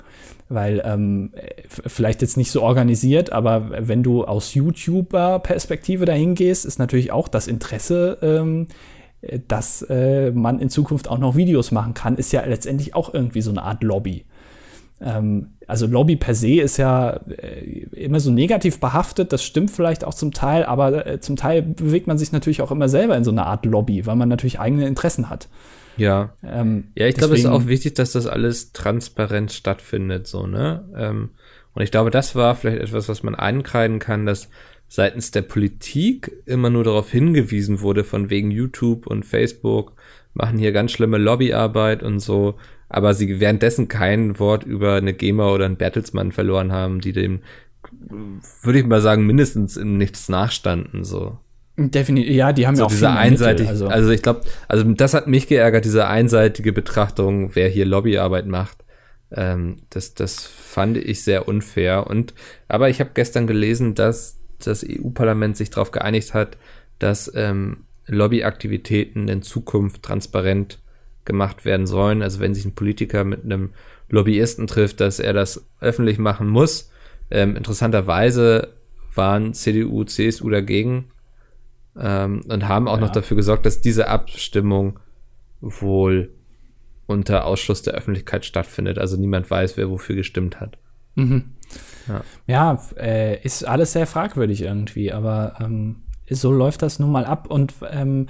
[0.49, 1.31] weil ähm,
[1.67, 7.27] vielleicht jetzt nicht so organisiert, aber wenn du aus YouTuber-Perspektive dahin gehst, ist natürlich auch
[7.27, 8.67] das Interesse, ähm,
[9.47, 13.41] dass äh, man in Zukunft auch noch Videos machen kann, ist ja letztendlich auch irgendwie
[13.41, 14.25] so eine Art Lobby.
[15.01, 20.03] Ähm, also Lobby per se ist ja äh, immer so negativ behaftet, das stimmt vielleicht
[20.03, 23.23] auch zum Teil, aber äh, zum Teil bewegt man sich natürlich auch immer selber in
[23.23, 25.47] so eine Art Lobby, weil man natürlich eigene Interessen hat.
[25.99, 26.33] Ja.
[26.43, 30.83] Ähm, ja, ich glaube, es ist auch wichtig, dass das alles transparent stattfindet, so, ne?
[30.95, 31.29] Ähm,
[31.73, 34.49] und ich glaube, das war vielleicht etwas, was man einkreiden kann, dass
[34.87, 39.93] seitens der Politik immer nur darauf hingewiesen wurde, von wegen YouTube und Facebook,
[40.33, 42.55] machen hier ganz schlimme Lobbyarbeit und so,
[42.89, 47.41] aber sie währenddessen kein Wort über eine GEMA oder einen Bertelsmann verloren haben, die dem,
[48.63, 51.37] würde ich mal sagen, mindestens in nichts nachstanden, so.
[51.87, 53.87] Definitiv, ja, die haben so ja auch diese einseitig, Mittel, also.
[53.87, 58.83] also ich glaube, also das hat mich geärgert, diese einseitige Betrachtung, wer hier Lobbyarbeit macht.
[59.31, 62.07] Ähm, das, das fand ich sehr unfair.
[62.07, 62.33] Und
[62.67, 66.57] aber ich habe gestern gelesen, dass das EU-Parlament sich darauf geeinigt hat,
[66.99, 70.79] dass ähm, Lobbyaktivitäten in Zukunft transparent
[71.23, 72.21] gemacht werden sollen.
[72.21, 73.71] Also wenn sich ein Politiker mit einem
[74.09, 76.91] Lobbyisten trifft, dass er das öffentlich machen muss.
[77.31, 78.73] Ähm, interessanterweise
[79.13, 81.11] waren CDU, CSU dagegen
[81.97, 83.01] ähm, und haben auch ja.
[83.01, 84.99] noch dafür gesorgt, dass diese Abstimmung
[85.61, 86.33] wohl
[87.07, 88.97] unter Ausschluss der Öffentlichkeit stattfindet.
[88.99, 90.77] Also niemand weiß, wer wofür gestimmt hat.
[91.15, 91.55] Mhm.
[92.07, 97.25] Ja, ja äh, ist alles sehr fragwürdig irgendwie, aber ähm, so läuft das nun mal
[97.25, 97.47] ab.
[97.49, 98.27] Und ähm,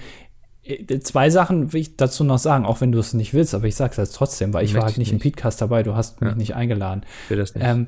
[0.63, 3.67] äh, zwei Sachen will ich dazu noch sagen, auch wenn du es nicht willst, aber
[3.67, 5.95] ich sage es jetzt trotzdem, weil ich war halt nicht, nicht, im Podcast dabei, du
[5.95, 6.27] hast ja.
[6.27, 7.03] mich nicht eingeladen.
[7.25, 7.65] Ich will das nicht.
[7.65, 7.87] Ähm,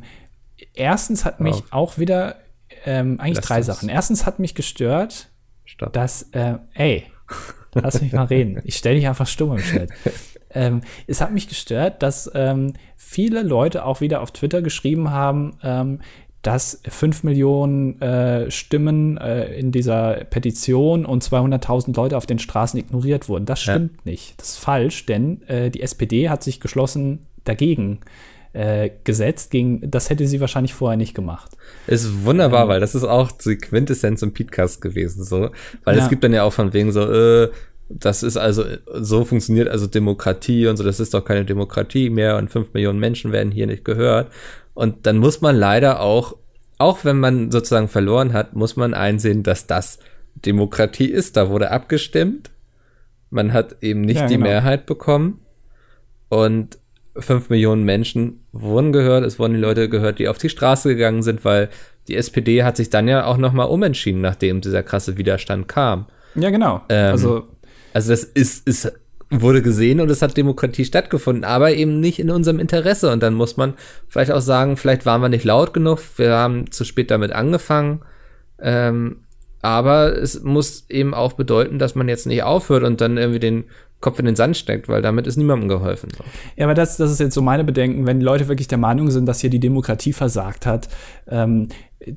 [0.74, 1.64] erstens hat mich Auf.
[1.72, 2.36] auch wieder,
[2.86, 3.68] ähm, eigentlich Lass drei das.
[3.68, 3.90] Sachen.
[3.90, 5.31] Erstens hat mich gestört,
[5.72, 5.94] Stopp.
[5.94, 7.06] dass, äh, ey,
[7.74, 8.62] lass mich mal reden.
[8.66, 9.90] Ich stelle dich einfach stumm im Chat.
[10.54, 15.58] Ähm, es hat mich gestört, dass ähm, viele Leute auch wieder auf Twitter geschrieben haben,
[15.64, 16.00] ähm,
[16.42, 22.78] dass 5 Millionen äh, Stimmen äh, in dieser Petition und 200.000 Leute auf den Straßen
[22.78, 23.46] ignoriert wurden.
[23.46, 24.12] Das stimmt ja.
[24.12, 24.42] nicht.
[24.42, 28.00] Das ist falsch, denn äh, die SPD hat sich geschlossen dagegen
[28.54, 29.52] äh, gesetzt.
[29.52, 31.52] Gegen, das hätte sie wahrscheinlich vorher nicht gemacht.
[31.88, 35.50] Ist wunderbar, ähm, weil das ist auch die Quintessenz im Podcast gewesen, so.
[35.84, 36.04] Weil ja.
[36.04, 37.50] es gibt dann ja auch von wegen so, äh,
[37.90, 42.38] das ist also, so funktioniert also Demokratie und so, das ist doch keine Demokratie mehr
[42.38, 44.32] und fünf Millionen Menschen werden hier nicht gehört.
[44.74, 46.36] Und dann muss man leider auch,
[46.78, 50.00] auch wenn man sozusagen verloren hat, muss man einsehen, dass das
[50.36, 51.38] Demokratie ist.
[51.38, 52.50] Da wurde abgestimmt.
[53.30, 54.48] Man hat eben nicht ja, die genau.
[54.48, 55.42] Mehrheit bekommen.
[56.30, 56.80] Und
[57.22, 59.26] fünf Millionen Menschen wurden gehört.
[59.26, 61.70] Es wurden die Leute gehört, die auf die Straße gegangen sind, weil
[62.08, 66.08] die SPD hat sich dann ja auch nochmal umentschieden, nachdem dieser krasse Widerstand kam.
[66.36, 66.82] Ja, genau.
[66.90, 67.48] Ähm, also,
[67.94, 68.92] also das ist, ist
[69.32, 73.12] wurde gesehen und es hat Demokratie stattgefunden, aber eben nicht in unserem Interesse.
[73.12, 73.76] Und dann muss man
[74.08, 78.02] vielleicht auch sagen, vielleicht waren wir nicht laut genug, wir haben zu spät damit angefangen.
[78.60, 79.22] Ähm,
[79.62, 83.64] aber es muss eben auch bedeuten, dass man jetzt nicht aufhört und dann irgendwie den
[84.02, 86.10] Kopf in den Sand steckt, weil damit ist niemandem geholfen.
[86.58, 89.12] Ja, aber das, das ist jetzt so meine Bedenken, wenn die Leute wirklich der Meinung
[89.12, 90.90] sind, dass hier die Demokratie versagt hat,
[91.28, 91.70] ähm,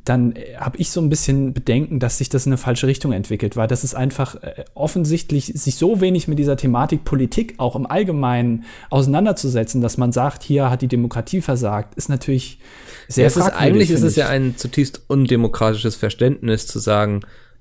[0.05, 3.55] dann habe ich so ein bisschen Bedenken, dass sich das in eine falsche Richtung entwickelt,
[3.57, 7.87] weil das ist einfach äh, offensichtlich, sich so wenig mit dieser Thematik Politik auch im
[7.87, 12.59] Allgemeinen auseinanderzusetzen, dass man sagt, hier hat die Demokratie versagt, ist natürlich
[13.09, 17.21] sehr ja, ist Eigentlich ist es ja ein zutiefst undemokratisches Verständnis zu sagen,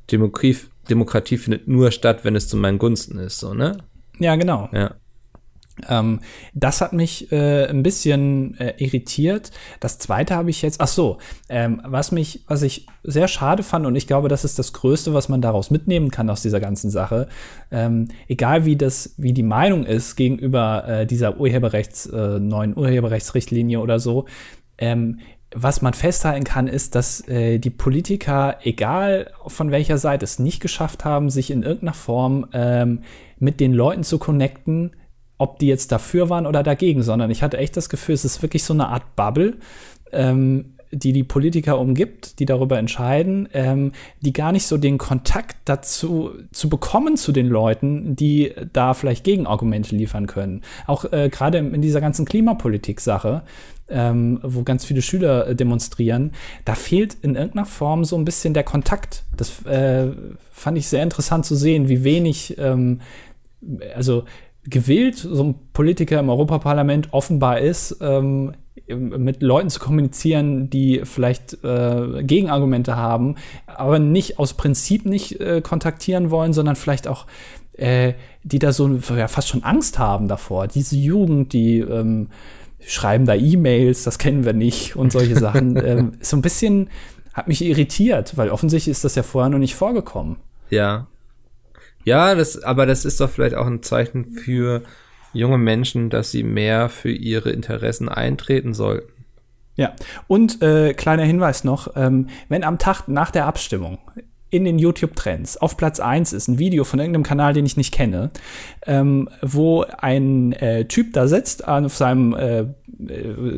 [0.10, 0.58] Demokratie,
[0.90, 3.78] Demokratie findet nur statt, wenn es zu meinen Gunsten ist, so, ne?
[4.20, 4.70] Ja, genau.
[4.72, 4.96] Ja.
[5.90, 6.20] Ähm,
[6.54, 9.52] das hat mich äh, ein bisschen äh, irritiert.
[9.80, 11.18] Das zweite habe ich jetzt, ach so,
[11.50, 15.14] ähm, was mich, was ich sehr schade fand und ich glaube, das ist das Größte,
[15.14, 17.28] was man daraus mitnehmen kann aus dieser ganzen Sache.
[17.72, 23.80] Ähm, egal wie das, wie die Meinung ist gegenüber äh, dieser Urheberrechts, äh, neuen Urheberrechtsrichtlinie
[23.80, 24.26] oder so,
[24.78, 25.20] ähm,
[25.56, 30.60] was man festhalten kann, ist, dass äh, die Politiker, egal von welcher Seite, es nicht
[30.60, 33.02] geschafft haben, sich in irgendeiner Form ähm,
[33.44, 34.92] mit den Leuten zu connecten,
[35.38, 38.42] ob die jetzt dafür waren oder dagegen, sondern ich hatte echt das Gefühl, es ist
[38.42, 39.58] wirklich so eine Art Bubble,
[40.12, 43.92] ähm, die die Politiker umgibt, die darüber entscheiden, ähm,
[44.22, 49.24] die gar nicht so den Kontakt dazu zu bekommen zu den Leuten, die da vielleicht
[49.24, 50.62] Gegenargumente liefern können.
[50.86, 53.42] Auch äh, gerade in dieser ganzen Klimapolitik-Sache,
[53.90, 56.32] ähm, wo ganz viele Schüler äh, demonstrieren,
[56.64, 59.24] da fehlt in irgendeiner Form so ein bisschen der Kontakt.
[59.36, 60.08] Das äh,
[60.52, 63.02] fand ich sehr interessant zu sehen, wie wenig, ähm,
[63.96, 64.24] also
[64.66, 68.54] gewillt so ein Politiker im Europaparlament offenbar ist, ähm,
[68.88, 73.36] mit Leuten zu kommunizieren, die vielleicht äh, Gegenargumente haben,
[73.66, 77.26] aber nicht aus Prinzip nicht äh, kontaktieren wollen, sondern vielleicht auch
[77.74, 80.68] äh, die da so ja, fast schon Angst haben davor.
[80.68, 82.30] Diese Jugend, die ähm,
[82.80, 85.78] schreiben da E-Mails, das kennen wir nicht und solche Sachen.
[85.86, 86.90] ähm, so ein bisschen
[87.34, 90.38] hat mich irritiert, weil offensichtlich ist das ja vorher noch nicht vorgekommen.
[90.70, 91.08] Ja,
[92.04, 94.84] ja, das, aber das ist doch vielleicht auch ein Zeichen für
[95.34, 99.12] junge Menschen, dass sie mehr für ihre Interessen eintreten sollten.
[99.76, 99.94] Ja,
[100.28, 103.98] und äh, kleiner Hinweis noch, ähm, wenn am Tag nach der Abstimmung
[104.52, 107.92] in den YouTube-Trends auf Platz 1 ist ein Video von irgendeinem Kanal, den ich nicht
[107.92, 108.30] kenne,
[108.86, 112.66] ähm, wo ein äh, Typ da sitzt auf seinem äh,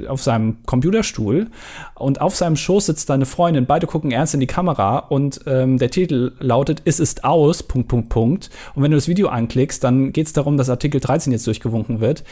[0.07, 1.47] auf seinem Computerstuhl
[1.95, 3.65] und auf seinem Schoß sitzt seine Freundin.
[3.65, 7.87] Beide gucken ernst in die Kamera und ähm, der Titel lautet Es ist aus, Punkt,
[7.87, 8.49] Punkt, Punkt.
[8.75, 11.99] Und wenn du das Video anklickst, dann geht es darum, dass Artikel 13 jetzt durchgewunken
[11.99, 12.23] wird.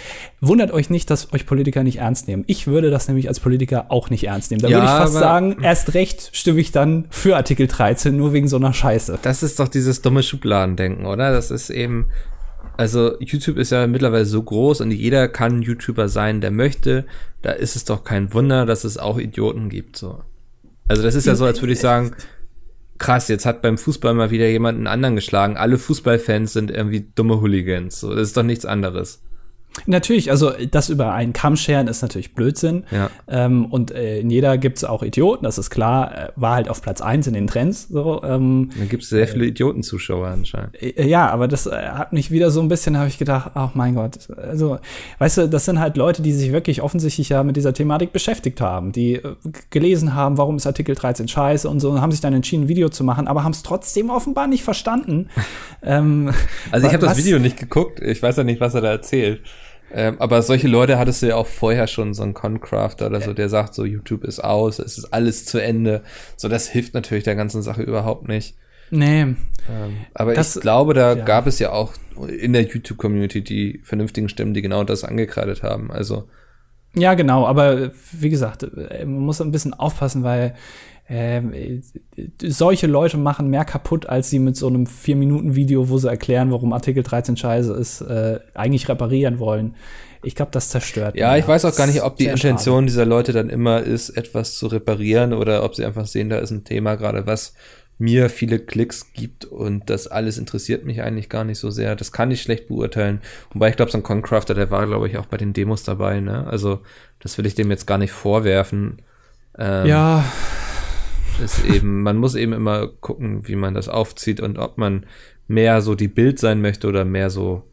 [0.41, 2.43] Wundert euch nicht, dass euch Politiker nicht ernst nehmen.
[2.47, 4.61] Ich würde das nämlich als Politiker auch nicht ernst nehmen.
[4.61, 8.34] Da ja, würde ich fast sagen, erst recht stimme ich dann für Artikel 13, nur
[8.34, 9.20] wegen so einer Scheiße.
[9.22, 11.32] Das ist doch dieses dumme Schubladendenken, oder?
[11.32, 12.07] Das ist eben
[12.78, 17.06] also YouTube ist ja mittlerweile so groß und jeder kann YouTuber sein, der möchte.
[17.42, 19.98] Da ist es doch kein Wunder, dass es auch Idioten gibt.
[19.98, 20.22] So.
[20.88, 22.16] Also das ist ja so, als würde ich sagen,
[22.98, 25.58] krass, jetzt hat beim Fußball mal wieder jemand einen anderen geschlagen.
[25.58, 28.00] Alle Fußballfans sind irgendwie dumme Hooligans.
[28.00, 29.22] So, das ist doch nichts anderes.
[29.86, 32.84] Natürlich, also das über einen Kamm scheren ist natürlich Blödsinn.
[32.92, 33.10] Ja.
[33.28, 36.18] Ähm, und äh, in jeder gibt es auch Idioten, das ist klar.
[36.18, 37.88] Äh, war halt auf Platz eins in den Trends.
[37.90, 40.82] So, ähm, da gibt es sehr viele Idiotenzuschauer anscheinend.
[40.82, 43.76] Äh, ja, aber das äh, hat mich wieder so ein bisschen, habe ich gedacht, ach
[43.76, 44.30] mein Gott.
[44.38, 44.80] Also,
[45.18, 48.62] weißt du, das sind halt Leute, die sich wirklich offensichtlich ja mit dieser Thematik beschäftigt
[48.62, 49.36] haben, die äh,
[49.70, 52.68] gelesen haben, warum ist Artikel 13 scheiße und so, und haben sich dann entschieden, ein
[52.70, 55.30] Video zu machen, aber haben es trotzdem offenbar nicht verstanden.
[55.84, 56.32] ähm,
[56.72, 59.42] also ich habe das Video nicht geguckt, ich weiß ja nicht, was er da erzählt.
[59.94, 63.34] Ähm, aber solche Leute hattest du ja auch vorher schon, so ein Concrafter oder so,
[63.34, 66.02] der sagt so, YouTube ist aus, es ist alles zu Ende.
[66.36, 68.56] So, das hilft natürlich der ganzen Sache überhaupt nicht.
[68.89, 69.22] Nee.
[69.22, 69.38] Ähm,
[70.14, 71.24] aber das, ich glaube, da ja.
[71.24, 71.94] gab es ja auch
[72.28, 75.91] in der YouTube-Community die vernünftigen Stimmen, die genau das angekreidet haben.
[75.91, 76.28] Also.
[76.96, 80.54] Ja, genau, aber wie gesagt, man muss ein bisschen aufpassen, weil
[81.08, 81.41] äh,
[82.41, 86.72] solche Leute machen mehr kaputt, als sie mit so einem 4-Minuten-Video, wo sie erklären, warum
[86.72, 89.76] Artikel 13 scheiße ist, äh, eigentlich reparieren wollen.
[90.24, 91.18] Ich glaube, das zerstört.
[91.18, 92.86] Ja, ich weiß auch gar nicht, ob die Intention schade.
[92.86, 96.52] dieser Leute dann immer ist, etwas zu reparieren oder ob sie einfach sehen, da ist
[96.52, 97.54] ein Thema gerade, was
[97.98, 101.96] mir viele Klicks gibt und das alles interessiert mich eigentlich gar nicht so sehr.
[101.96, 103.22] Das kann ich schlecht beurteilen.
[103.52, 106.20] Wobei ich glaube, so ein Concrafter, der war, glaube ich, auch bei den Demos dabei.
[106.20, 106.46] Ne?
[106.48, 106.82] Also
[107.20, 109.02] das will ich dem jetzt gar nicht vorwerfen.
[109.58, 110.26] Ähm, ja,
[111.44, 115.06] ist eben, man muss eben immer gucken, wie man das aufzieht und ob man
[115.48, 117.64] mehr so die Bild sein möchte oder mehr so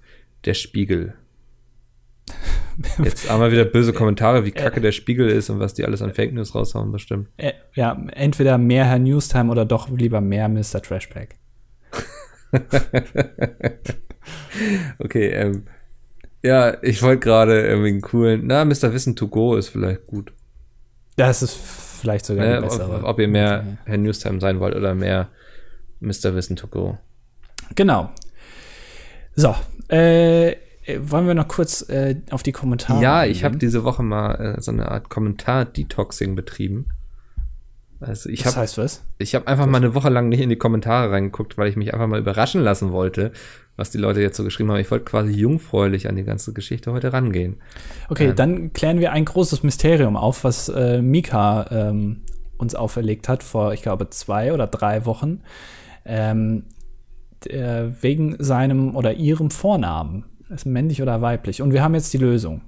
[0.45, 1.15] der Spiegel.
[3.05, 6.15] Jetzt wir wieder böse Kommentare, wie kacke der Spiegel ist und was die alles an
[6.15, 7.29] Fake News raushauen, bestimmt.
[7.75, 10.81] Ja, entweder mehr Herr Newstime oder doch lieber mehr Mr.
[10.83, 11.37] Trashback.
[14.99, 15.65] okay, ähm,
[16.43, 18.93] ja, ich wollte gerade irgendwie einen coolen, na, Mr.
[18.93, 20.33] Wissen to go ist vielleicht gut.
[21.17, 21.55] Das ist
[22.01, 25.29] vielleicht sogar ne, ob, ob, ihr mehr Herr Newstime sein wollt oder mehr
[26.01, 26.35] Mr.
[26.35, 26.99] Wissen to go.
[27.75, 28.11] Genau.
[29.37, 29.55] So,
[29.89, 30.57] äh,
[31.03, 33.03] wollen wir noch kurz äh, auf die Kommentare?
[33.03, 36.87] Ja, ich habe diese Woche mal äh, so eine Art Kommentar-Detoxing betrieben.
[38.01, 39.03] Also ich das hab, heißt was?
[39.19, 41.93] Ich habe einfach mal eine Woche lang nicht in die Kommentare reingeguckt, weil ich mich
[41.93, 43.33] einfach mal überraschen lassen wollte,
[43.77, 44.81] was die Leute jetzt so geschrieben haben.
[44.81, 47.57] Ich wollte quasi jungfräulich an die ganze Geschichte heute rangehen.
[48.09, 52.23] Okay, ähm, dann klären wir ein großes Mysterium auf, was äh, Mika ähm,
[52.57, 55.43] uns auferlegt hat vor, ich glaube, zwei oder drei Wochen.
[56.07, 56.65] Ähm,
[57.45, 60.25] der, wegen seinem oder ihrem Vornamen.
[60.51, 61.63] Ist männlich oder weiblich?
[61.63, 62.63] Und wir haben jetzt die Lösung.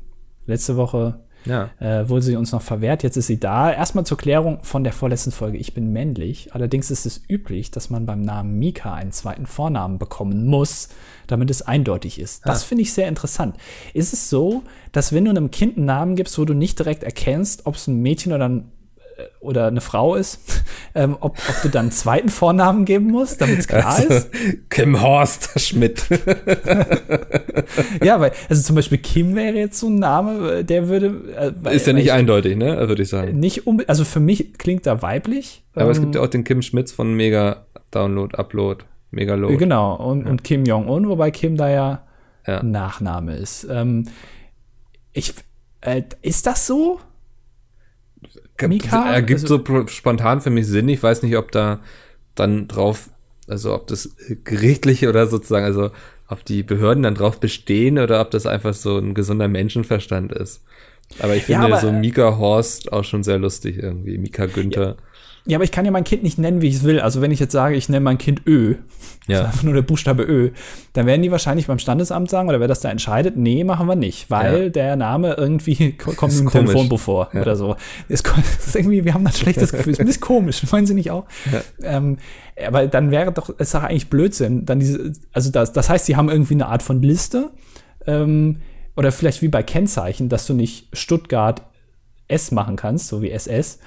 [0.47, 1.71] Letzte Woche ja.
[1.81, 3.03] Äh, wurde sie uns noch verwehrt.
[3.03, 3.73] Jetzt ist sie da.
[3.73, 5.59] Erstmal zur Klärung von der vorletzten Folge.
[5.59, 6.55] Ich bin männlich.
[6.55, 10.91] Allerdings ist es üblich, dass man beim Namen Mika einen zweiten Vornamen bekommen muss,
[11.27, 12.47] damit es eindeutig ist.
[12.47, 12.67] Das ah.
[12.67, 13.57] finde ich sehr interessant.
[13.95, 14.63] Ist es so,
[14.93, 17.87] dass wenn du einem Kind einen Namen gibst, wo du nicht direkt erkennst, ob es
[17.89, 18.71] ein Mädchen oder ein
[19.41, 20.65] oder eine Frau ist,
[20.95, 24.31] ähm, ob, ob, du dann einen zweiten Vornamen geben musst, damit es klar also, ist.
[24.71, 26.05] Kim Horst Schmidt.
[28.03, 31.55] ja, weil, also zum Beispiel Kim wäre jetzt so ein Name, der würde.
[31.65, 32.89] Äh, ist ja nicht ich, eindeutig, ne?
[32.89, 33.39] Würde ich sagen.
[33.39, 35.65] Nicht um, also für mich klingt er weiblich.
[35.75, 39.57] Aber ähm, es gibt ja auch den Kim Schmitz von Mega Download, Upload, Mega Load.
[39.57, 40.31] Genau, und, ja.
[40.31, 42.03] und Kim Jong-un, wobei Kim da ja,
[42.47, 42.63] ja.
[42.63, 43.67] Nachname ist.
[43.71, 44.09] Ähm,
[45.13, 45.35] ich,
[45.81, 47.01] äh, ist das so?
[48.69, 49.13] Mika?
[49.13, 50.89] Ergibt also, so spontan für mich Sinn.
[50.89, 51.81] Ich weiß nicht, ob da
[52.35, 53.11] dann drauf,
[53.49, 55.91] also ob das gerichtliche oder sozusagen, also
[56.29, 60.63] ob die Behörden dann drauf bestehen oder ob das einfach so ein gesunder Menschenverstand ist.
[61.19, 64.19] Aber ich finde ja, aber, so Mika Horst auch schon sehr lustig irgendwie.
[64.19, 64.87] Mika Günther.
[64.87, 64.97] Ja.
[65.45, 67.01] Ja, aber ich kann ja mein Kind nicht nennen, wie ich es will.
[67.01, 68.77] Also wenn ich jetzt sage, ich nenne mein Kind Ö,
[69.27, 69.41] ja.
[69.41, 70.51] ist einfach nur der Buchstabe Ö,
[70.93, 73.97] dann werden die wahrscheinlich beim Standesamt sagen, oder wer das da entscheidet, nee, machen wir
[73.97, 74.69] nicht, weil ja.
[74.69, 77.41] der Name irgendwie kommt im Telefonbuch vor ja.
[77.41, 77.77] oder so.
[78.09, 79.93] Ist, ist, irgendwie, wir haben ein schlechtes Gefühl.
[79.93, 81.25] Ist ein bisschen komisch, meinen Sie nicht auch?
[81.83, 82.19] Ähm,
[82.65, 84.65] aber dann wäre doch, es ist doch eigentlich Blödsinn.
[84.65, 87.51] Dann diese, also das, das heißt, sie haben irgendwie eine Art von Liste.
[88.07, 88.59] Ähm,
[88.97, 91.63] oder vielleicht wie bei Kennzeichen, dass du nicht Stuttgart
[92.29, 93.79] S machen kannst, so wie SS,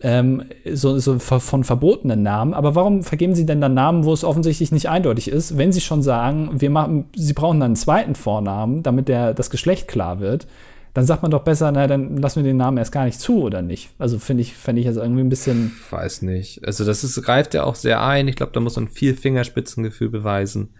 [0.00, 2.54] ähm, so, so von verbotenen Namen.
[2.54, 5.80] Aber warum vergeben Sie denn dann Namen, wo es offensichtlich nicht eindeutig ist, wenn Sie
[5.80, 10.20] schon sagen, wir machen, Sie brauchen dann einen zweiten Vornamen, damit der, das Geschlecht klar
[10.20, 10.46] wird?
[10.94, 13.42] dann sagt man doch besser, na, dann lassen wir den Namen erst gar nicht zu,
[13.42, 13.90] oder nicht?
[14.00, 15.70] Also finde ich, fände ich also irgendwie ein bisschen.
[15.90, 16.66] Weiß nicht.
[16.66, 18.26] Also das ist, greift ja auch sehr ein.
[18.26, 20.70] Ich glaube, da muss man viel Fingerspitzengefühl beweisen.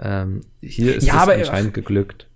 [0.00, 2.26] Ähm, hier ist Ja, es aber- anscheinend geglückt.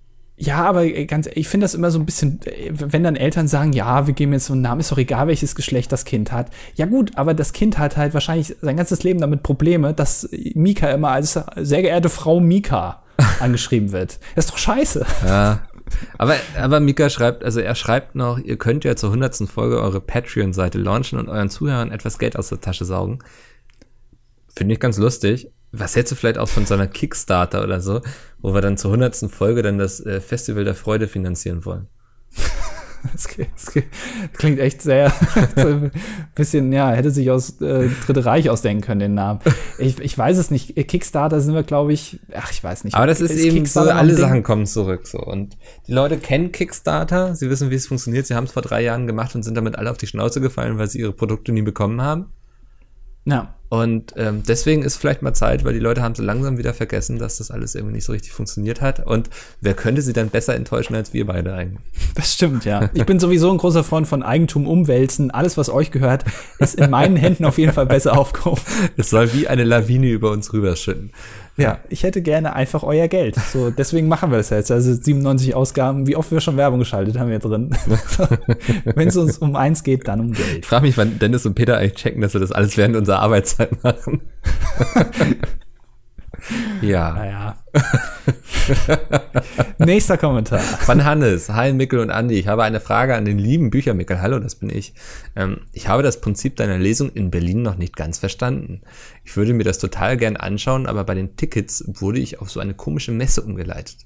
[0.41, 3.49] Ja, aber äh, ganz, ich finde das immer so ein bisschen, äh, wenn dann Eltern
[3.49, 6.31] sagen, ja, wir geben jetzt so einen Namen, ist doch egal, welches Geschlecht das Kind
[6.31, 6.51] hat.
[6.77, 10.91] Ja gut, aber das Kind hat halt wahrscheinlich sein ganzes Leben damit Probleme, dass Mika
[10.91, 13.03] immer als sehr geehrte Frau Mika
[13.41, 14.21] angeschrieben wird.
[14.37, 15.05] Das ist doch scheiße.
[15.27, 15.63] Ja.
[16.19, 20.01] Aber, aber Mika schreibt, also er schreibt noch, ihr könnt ja zur hundertsten Folge eure
[20.01, 23.21] Patreon-Seite launchen und euren Zuhörern etwas Geld aus der Tasche saugen.
[24.55, 25.51] Finde ich ganz lustig.
[25.73, 28.01] Was hältst du vielleicht auch von so einer Kickstarter oder so,
[28.41, 31.89] wo wir dann zur hundertsten Folge dann das äh, Festival der Freude finanzieren wollen?
[33.13, 35.13] Das, klingt- echt sehr,
[35.57, 35.93] ein
[36.35, 39.39] bisschen, ja, hätte sich aus äh, Dritte Reich ausdenken können, den Namen.
[39.79, 40.75] Ich, ich weiß es nicht.
[40.89, 42.97] Kickstarter sind wir, glaube ich, ach, ich weiß nicht.
[42.97, 44.17] Aber das ist, eben so, alle Ding?
[44.21, 45.19] Sachen kommen zurück so.
[45.21, 45.57] Und
[45.87, 49.07] die Leute kennen Kickstarter, sie wissen, wie es funktioniert, sie haben es vor drei Jahren
[49.07, 52.03] gemacht und sind damit alle auf die Schnauze gefallen, weil sie ihre Produkte nie bekommen
[52.03, 52.33] haben.
[53.27, 53.55] Ja.
[53.71, 57.19] Und ähm, deswegen ist vielleicht mal Zeit, weil die Leute haben so langsam wieder vergessen,
[57.19, 59.07] dass das alles irgendwie nicht so richtig funktioniert hat.
[59.07, 59.29] Und
[59.61, 61.79] wer könnte sie dann besser enttäuschen als wir beide eigentlich?
[62.15, 62.91] Das stimmt, ja.
[62.95, 65.31] Ich bin sowieso ein großer Freund von Eigentum umwälzen.
[65.31, 66.25] Alles, was euch gehört,
[66.59, 68.61] ist in meinen Händen auf jeden Fall besser aufgehoben.
[68.97, 71.13] Es soll wie eine Lawine über uns rüberschütten.
[71.59, 73.35] Ja, ich hätte gerne einfach euer Geld.
[73.35, 74.71] So, deswegen machen wir das jetzt.
[74.71, 77.71] Also 97 Ausgaben, wie oft wir schon Werbung geschaltet haben wir drin.
[78.85, 80.67] Wenn es uns um eins geht, dann um Ich Geld.
[80.67, 83.58] frage mich, wann Dennis und Peter eigentlich checken, dass wir das alles während unserer Arbeitszeit
[83.83, 84.23] machen.
[86.83, 87.13] ja.
[87.13, 87.59] Naja.
[89.79, 90.61] Nächster Kommentar.
[90.61, 91.49] Von Hannes.
[91.49, 92.39] Hi Mickel und Andi.
[92.39, 94.21] Ich habe eine Frage an den lieben Büchermickel.
[94.21, 94.95] Hallo, das bin ich.
[95.37, 98.83] Ähm, ich habe das Prinzip deiner Lesung in Berlin noch nicht ganz verstanden.
[99.25, 102.61] Ich würde mir das total gern anschauen, aber bei den Tickets wurde ich auf so
[102.61, 103.97] eine komische Messe umgeleitet.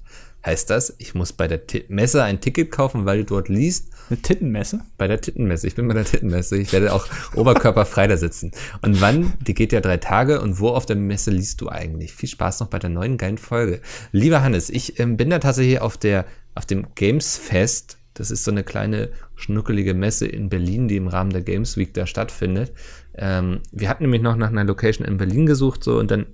[0.45, 3.92] Heißt das, ich muss bei der Ti Messe ein Ticket kaufen, weil du dort liest?
[4.09, 4.81] Eine Tittenmesse?
[4.97, 5.67] Bei der Tittenmesse.
[5.67, 6.57] Ich bin bei der Tittenmesse.
[6.57, 8.51] Ich werde auch oberkörperfrei da sitzen.
[8.81, 9.33] Und wann?
[9.41, 10.41] Die geht ja drei Tage.
[10.41, 12.13] Und wo auf der Messe liest du eigentlich?
[12.13, 13.81] Viel Spaß noch bei der neuen geilen Folge.
[14.11, 16.25] Lieber Hannes, ich ähm, bin da tatsächlich auf der,
[16.55, 17.97] auf dem Games Fest.
[18.13, 21.93] Das ist so eine kleine schnuckelige Messe in Berlin, die im Rahmen der Games Week
[21.93, 22.71] da stattfindet.
[23.15, 26.27] Ähm, wir hatten nämlich noch nach einer Location in Berlin gesucht, so, und dann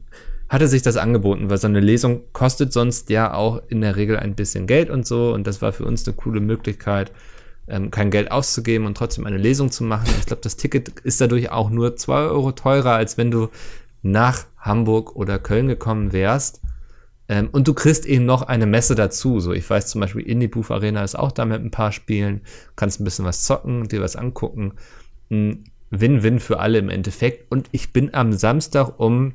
[0.50, 4.18] hatte sich das angeboten, weil so eine Lesung kostet sonst ja auch in der Regel
[4.18, 5.32] ein bisschen Geld und so.
[5.32, 7.12] Und das war für uns eine coole Möglichkeit,
[7.70, 10.08] ähm, kein Geld auszugeben und trotzdem eine Lesung zu machen.
[10.20, 13.50] Ich glaube, das Ticket ist dadurch auch nur 2 Euro teurer, als wenn du
[14.02, 16.62] nach Hamburg oder Köln gekommen wärst.
[17.28, 19.40] Ähm, und du kriegst eben noch eine Messe dazu.
[19.40, 22.42] So, ich weiß zum Beispiel, Indie Booth Arena ist auch da mit ein paar Spielen.
[22.76, 24.74] Kannst ein bisschen was zocken, dir was angucken.
[25.30, 27.52] Ein Win-Win für alle im Endeffekt.
[27.52, 29.34] Und ich bin am Samstag um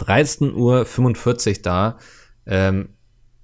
[0.00, 1.98] 13.45 Uhr da.
[2.46, 2.88] Ähm,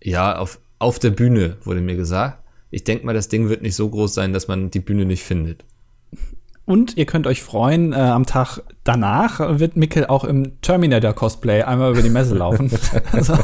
[0.03, 2.43] ja, auf, auf der Bühne, wurde mir gesagt.
[2.71, 5.23] Ich denke mal, das Ding wird nicht so groß sein, dass man die Bühne nicht
[5.23, 5.64] findet.
[6.64, 11.93] Und ihr könnt euch freuen, äh, am Tag danach wird Mikkel auch im Terminator-Cosplay einmal
[11.93, 12.71] über die Messe laufen.
[13.12, 13.39] also,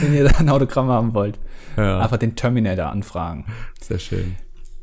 [0.00, 1.38] wenn ihr da ein Autogramm haben wollt,
[1.76, 3.44] Ja, einfach den Terminator anfragen.
[3.80, 4.36] sehr schön.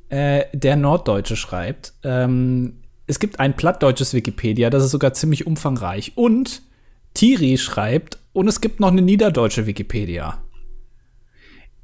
[0.09, 6.13] Äh, der Norddeutsche schreibt, ähm, es gibt ein plattdeutsches Wikipedia, das ist sogar ziemlich umfangreich.
[6.15, 6.61] Und
[7.13, 10.43] Tiri schreibt, und es gibt noch eine niederdeutsche Wikipedia.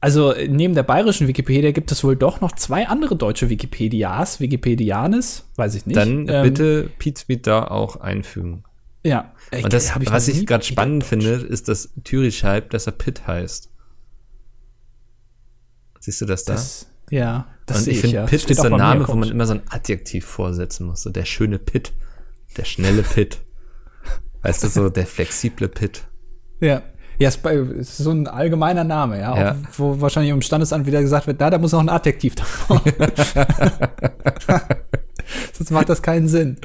[0.03, 5.49] Also neben der bayerischen Wikipedia gibt es wohl doch noch zwei andere deutsche Wikipedias, Wikipedianes,
[5.55, 5.95] weiß ich nicht.
[5.95, 8.65] Dann Ähm, bitte Pizmeet da auch einfügen.
[9.05, 9.31] Ja.
[9.53, 13.27] Und das, hab was ich gerade spannend finde, ist, dass Thüri schreibt, dass er Pitt
[13.27, 13.71] heißt.
[16.01, 16.55] Siehst du das da?
[16.55, 18.25] Das, ja, das Und ich ich, finde, ja.
[18.25, 21.03] Pitt Steht ist ein Name, wo man immer so ein Adjektiv vorsetzen muss.
[21.03, 21.93] So der schöne Pitt.
[22.57, 23.39] Der schnelle Pitt.
[24.41, 26.03] Weißt du, so der flexible Pitt.
[26.59, 26.83] Ja.
[27.19, 29.51] Ja, es ist so ein allgemeiner Name, ja, Ja.
[29.51, 32.81] Auch, wo wahrscheinlich im Standesamt wieder gesagt wird, na, da muss noch ein Adjektiv davor.
[35.53, 36.57] Sonst macht das keinen Sinn.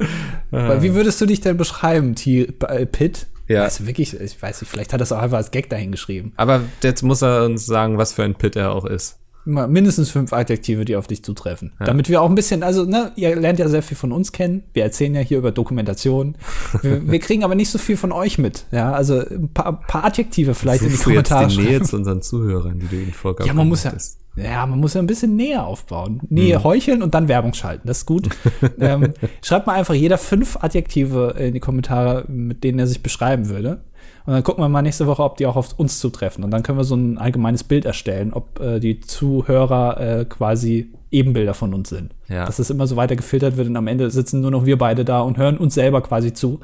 [0.51, 3.27] Weil wie würdest du dich denn beschreiben, T äh, Pitt?
[3.47, 3.63] Ja.
[3.63, 6.33] Also wirklich, ich weiß nicht, vielleicht hat er es auch einfach als Gag dahingeschrieben.
[6.35, 9.18] Aber jetzt muss er uns sagen, was für ein Pitt er auch ist.
[9.45, 11.71] Mindestens fünf Adjektive, die auf dich zutreffen.
[11.79, 14.63] Damit wir auch ein bisschen, also, ne, ihr lernt ja sehr viel von uns kennen.
[14.73, 16.35] Wir erzählen ja hier über Dokumentation.
[16.81, 18.65] Wir, wir kriegen aber nicht so viel von euch mit.
[18.71, 21.81] Ja, also ein paar, paar Adjektive vielleicht in die Suchst du jetzt Kommentare die Nähe
[21.81, 23.47] zu unseren Zuhörern, die du ihnen vorgabst.
[23.47, 23.93] Ja, man muss ja,
[24.35, 26.21] ja, man muss ja ein bisschen Nähe aufbauen.
[26.29, 26.63] Nähe Hm.
[26.63, 27.87] heucheln und dann Werbung schalten.
[27.87, 28.29] Das ist gut.
[28.79, 33.49] ähm, schreibt mal einfach jeder fünf Adjektive in die Kommentare, mit denen er sich beschreiben
[33.49, 33.81] würde.
[34.25, 36.43] Und dann gucken wir mal nächste Woche, ob die auch auf uns zutreffen.
[36.43, 40.91] Und dann können wir so ein allgemeines Bild erstellen, ob äh, die Zuhörer äh, quasi
[41.11, 42.13] Ebenbilder von uns sind.
[42.27, 42.45] Ja.
[42.45, 45.05] Dass das immer so weiter gefiltert wird und am Ende sitzen nur noch wir beide
[45.05, 46.59] da und hören uns selber quasi zu.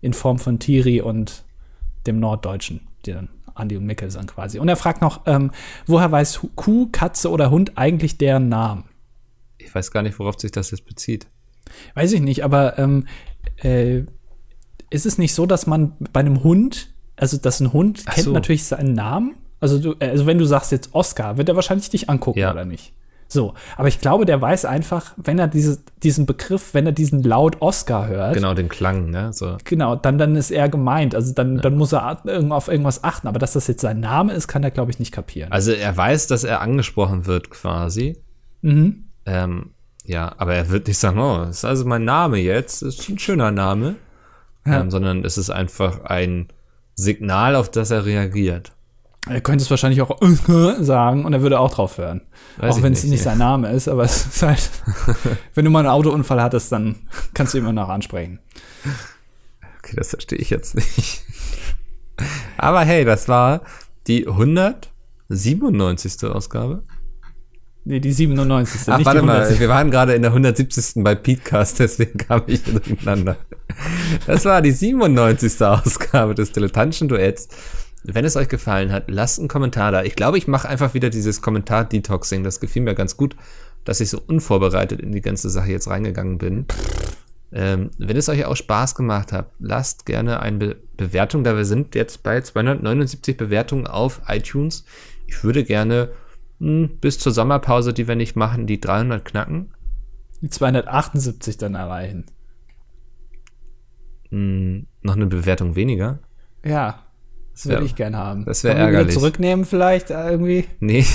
[0.00, 1.44] In Form von Tiri und
[2.06, 4.58] dem Norddeutschen, die dann Andi und Mikkelsen quasi.
[4.58, 5.50] Und er fragt noch, ähm,
[5.86, 8.84] woher weiß Kuh, Katze oder Hund eigentlich deren Namen?
[9.58, 11.26] Ich weiß gar nicht, worauf sich das jetzt bezieht.
[11.94, 13.06] Weiß ich nicht, aber ähm,
[13.56, 14.02] äh,
[14.90, 18.26] ist es nicht so, dass man bei einem Hund, also dass ein Hund Ach kennt
[18.26, 18.32] so.
[18.32, 19.34] natürlich seinen Namen?
[19.60, 22.52] Also, du, also wenn du sagst jetzt Oscar, wird er wahrscheinlich dich angucken Ja.
[22.52, 22.92] oder nicht?
[23.30, 27.22] So, aber ich glaube, der weiß einfach, wenn er diese, diesen Begriff, wenn er diesen
[27.22, 29.34] Laut Oscar hört, Genau, den Klang, ne?
[29.34, 29.58] So.
[29.64, 31.14] Genau, dann, dann ist er gemeint.
[31.14, 33.28] Also dann, dann muss er auf irgendwas achten.
[33.28, 35.52] Aber dass das jetzt sein Name ist, kann er, glaube ich, nicht kapieren.
[35.52, 38.16] Also er weiß, dass er angesprochen wird quasi.
[38.62, 39.08] Mhm.
[39.26, 39.72] Ähm,
[40.06, 43.18] ja, aber er wird nicht sagen, oh, das ist also mein Name jetzt, ist ein
[43.18, 43.96] schöner Name.
[44.68, 44.80] Ja.
[44.80, 46.48] Ähm, sondern es ist einfach ein
[46.94, 48.72] Signal, auf das er reagiert.
[49.28, 50.18] Er könnte es wahrscheinlich auch
[50.80, 52.22] sagen und er würde auch drauf hören.
[52.56, 54.70] Weiß auch wenn es nicht, nicht sein Name ist, aber es ist halt,
[55.54, 56.96] wenn du mal einen Autounfall hattest, dann
[57.34, 58.40] kannst du ihn immer noch ansprechen.
[59.78, 61.22] Okay, das verstehe ich jetzt nicht.
[62.56, 63.62] Aber hey, das war
[64.06, 66.24] die 197.
[66.24, 66.82] Ausgabe.
[67.88, 68.82] Nee, die 97.
[68.88, 69.60] Ach, warte mal, 170.
[69.60, 71.02] wir waren gerade in der 170.
[71.02, 73.38] bei Petecast, deswegen kam ich durcheinander.
[74.26, 75.58] Das war die 97.
[75.62, 77.48] Ausgabe des Dilettantischen Duetts.
[78.04, 80.02] Wenn es euch gefallen hat, lasst einen Kommentar da.
[80.02, 82.44] Ich glaube, ich mache einfach wieder dieses Kommentar-Detoxing.
[82.44, 83.36] Das gefiel mir ganz gut,
[83.86, 86.66] dass ich so unvorbereitet in die ganze Sache jetzt reingegangen bin.
[87.52, 91.56] Ähm, wenn es euch auch Spaß gemacht hat, lasst gerne eine Be Bewertung da.
[91.56, 94.84] Wir sind jetzt bei 279 Bewertungen auf iTunes.
[95.26, 96.10] Ich würde gerne
[96.58, 99.72] bis zur Sommerpause, die wir nicht machen, die 300 knacken.
[100.40, 102.26] Die 278 dann erreichen.
[104.30, 106.18] Mh, noch eine Bewertung weniger.
[106.64, 107.04] Ja,
[107.52, 108.44] das würde ich gerne haben.
[108.44, 109.14] das wär Wollen wir ärgerlich.
[109.14, 110.64] zurücknehmen vielleicht äh, irgendwie?
[110.80, 111.04] Nee.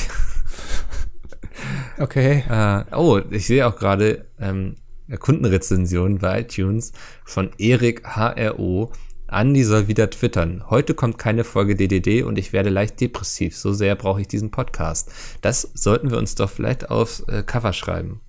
[2.00, 2.44] Okay.
[2.50, 4.76] Äh, oh, ich sehe auch gerade ähm,
[5.20, 6.92] Kundenrezension bei iTunes
[7.24, 8.92] von Erik HRO.
[9.34, 10.64] Andi soll wieder twittern.
[10.70, 13.58] Heute kommt keine Folge DDD und ich werde leicht depressiv.
[13.58, 15.12] So sehr brauche ich diesen Podcast.
[15.42, 18.22] Das sollten wir uns doch vielleicht aufs äh, Cover schreiben.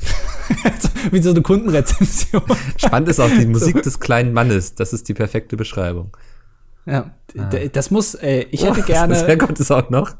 [1.10, 2.42] Wie so eine Kundenrezension.
[2.76, 4.74] Spannend ist auch die Musik des kleinen Mannes.
[4.74, 6.16] Das ist die perfekte Beschreibung.
[6.86, 9.14] Ja, d- das muss, äh, ich hätte gerne.
[9.14, 10.14] Sehr kommt es auch noch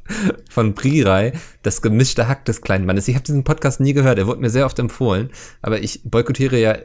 [0.48, 1.32] von Prirai,
[1.62, 3.06] das gemischte Hack des kleinen Mannes.
[3.06, 5.28] Ich habe diesen Podcast nie gehört, er wurde mir sehr oft empfohlen,
[5.60, 6.76] aber ich boykottiere ja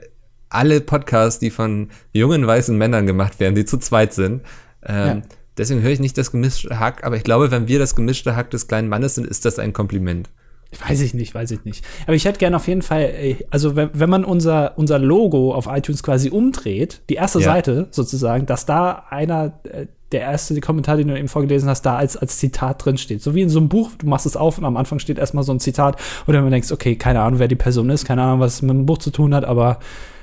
[0.50, 4.42] alle Podcasts, die von jungen weißen Männern gemacht werden, die zu zweit sind.
[4.86, 5.22] Ähm, Ja.
[5.58, 8.50] Deswegen höre ich nicht das gemischte Hack, aber ich glaube, wenn wir das gemischte Hack
[8.50, 10.30] des kleinen Mannes sind, ist das ein Kompliment.
[10.88, 11.84] Weiß ich nicht, weiß ich nicht.
[12.06, 15.54] Aber ich hätte gerne auf jeden Fall, äh, also wenn, wenn man unser, unser Logo
[15.54, 17.46] auf iTunes quasi umdreht, die erste Ja.
[17.46, 21.98] Seite sozusagen, dass da einer, äh, der erste Kommentar, den du eben vorgelesen hast, da
[21.98, 23.22] als, als Zitat drin steht.
[23.22, 25.44] So wie in so einem Buch, du machst es auf und am Anfang steht erstmal
[25.44, 28.40] so ein Zitat, du dann denkst, okay, keine Ahnung, wer die Person ist, keine Ahnung,
[28.40, 29.80] was es mit dem Buch zu tun hat, aber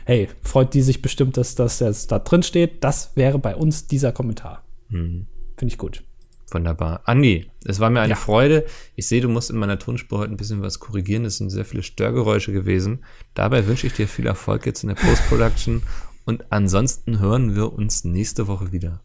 [0.06, 2.82] hey, freut die sich bestimmt, dass das jetzt da drin steht.
[2.82, 4.64] Das wäre bei uns dieser Kommentar.
[4.88, 5.26] Hm.
[5.56, 6.04] Finde ich gut.
[6.52, 7.00] Wunderbar.
[7.06, 8.16] Andi, es war mir eine Ja.
[8.16, 8.64] Freude.
[8.94, 11.24] Ich sehe, du musst in meiner Tonspur heute ein bisschen was korrigieren.
[11.24, 13.04] Es sind sehr viele Störgeräusche gewesen.
[13.34, 15.82] Dabei wünsche ich dir viel Erfolg jetzt in der Post-Production.
[16.24, 19.02] Und ansonsten hören wir uns nächste Woche wieder.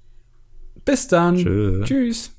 [0.85, 1.37] Bis dann.
[1.37, 1.83] Tschö.
[1.83, 2.31] Tschüss.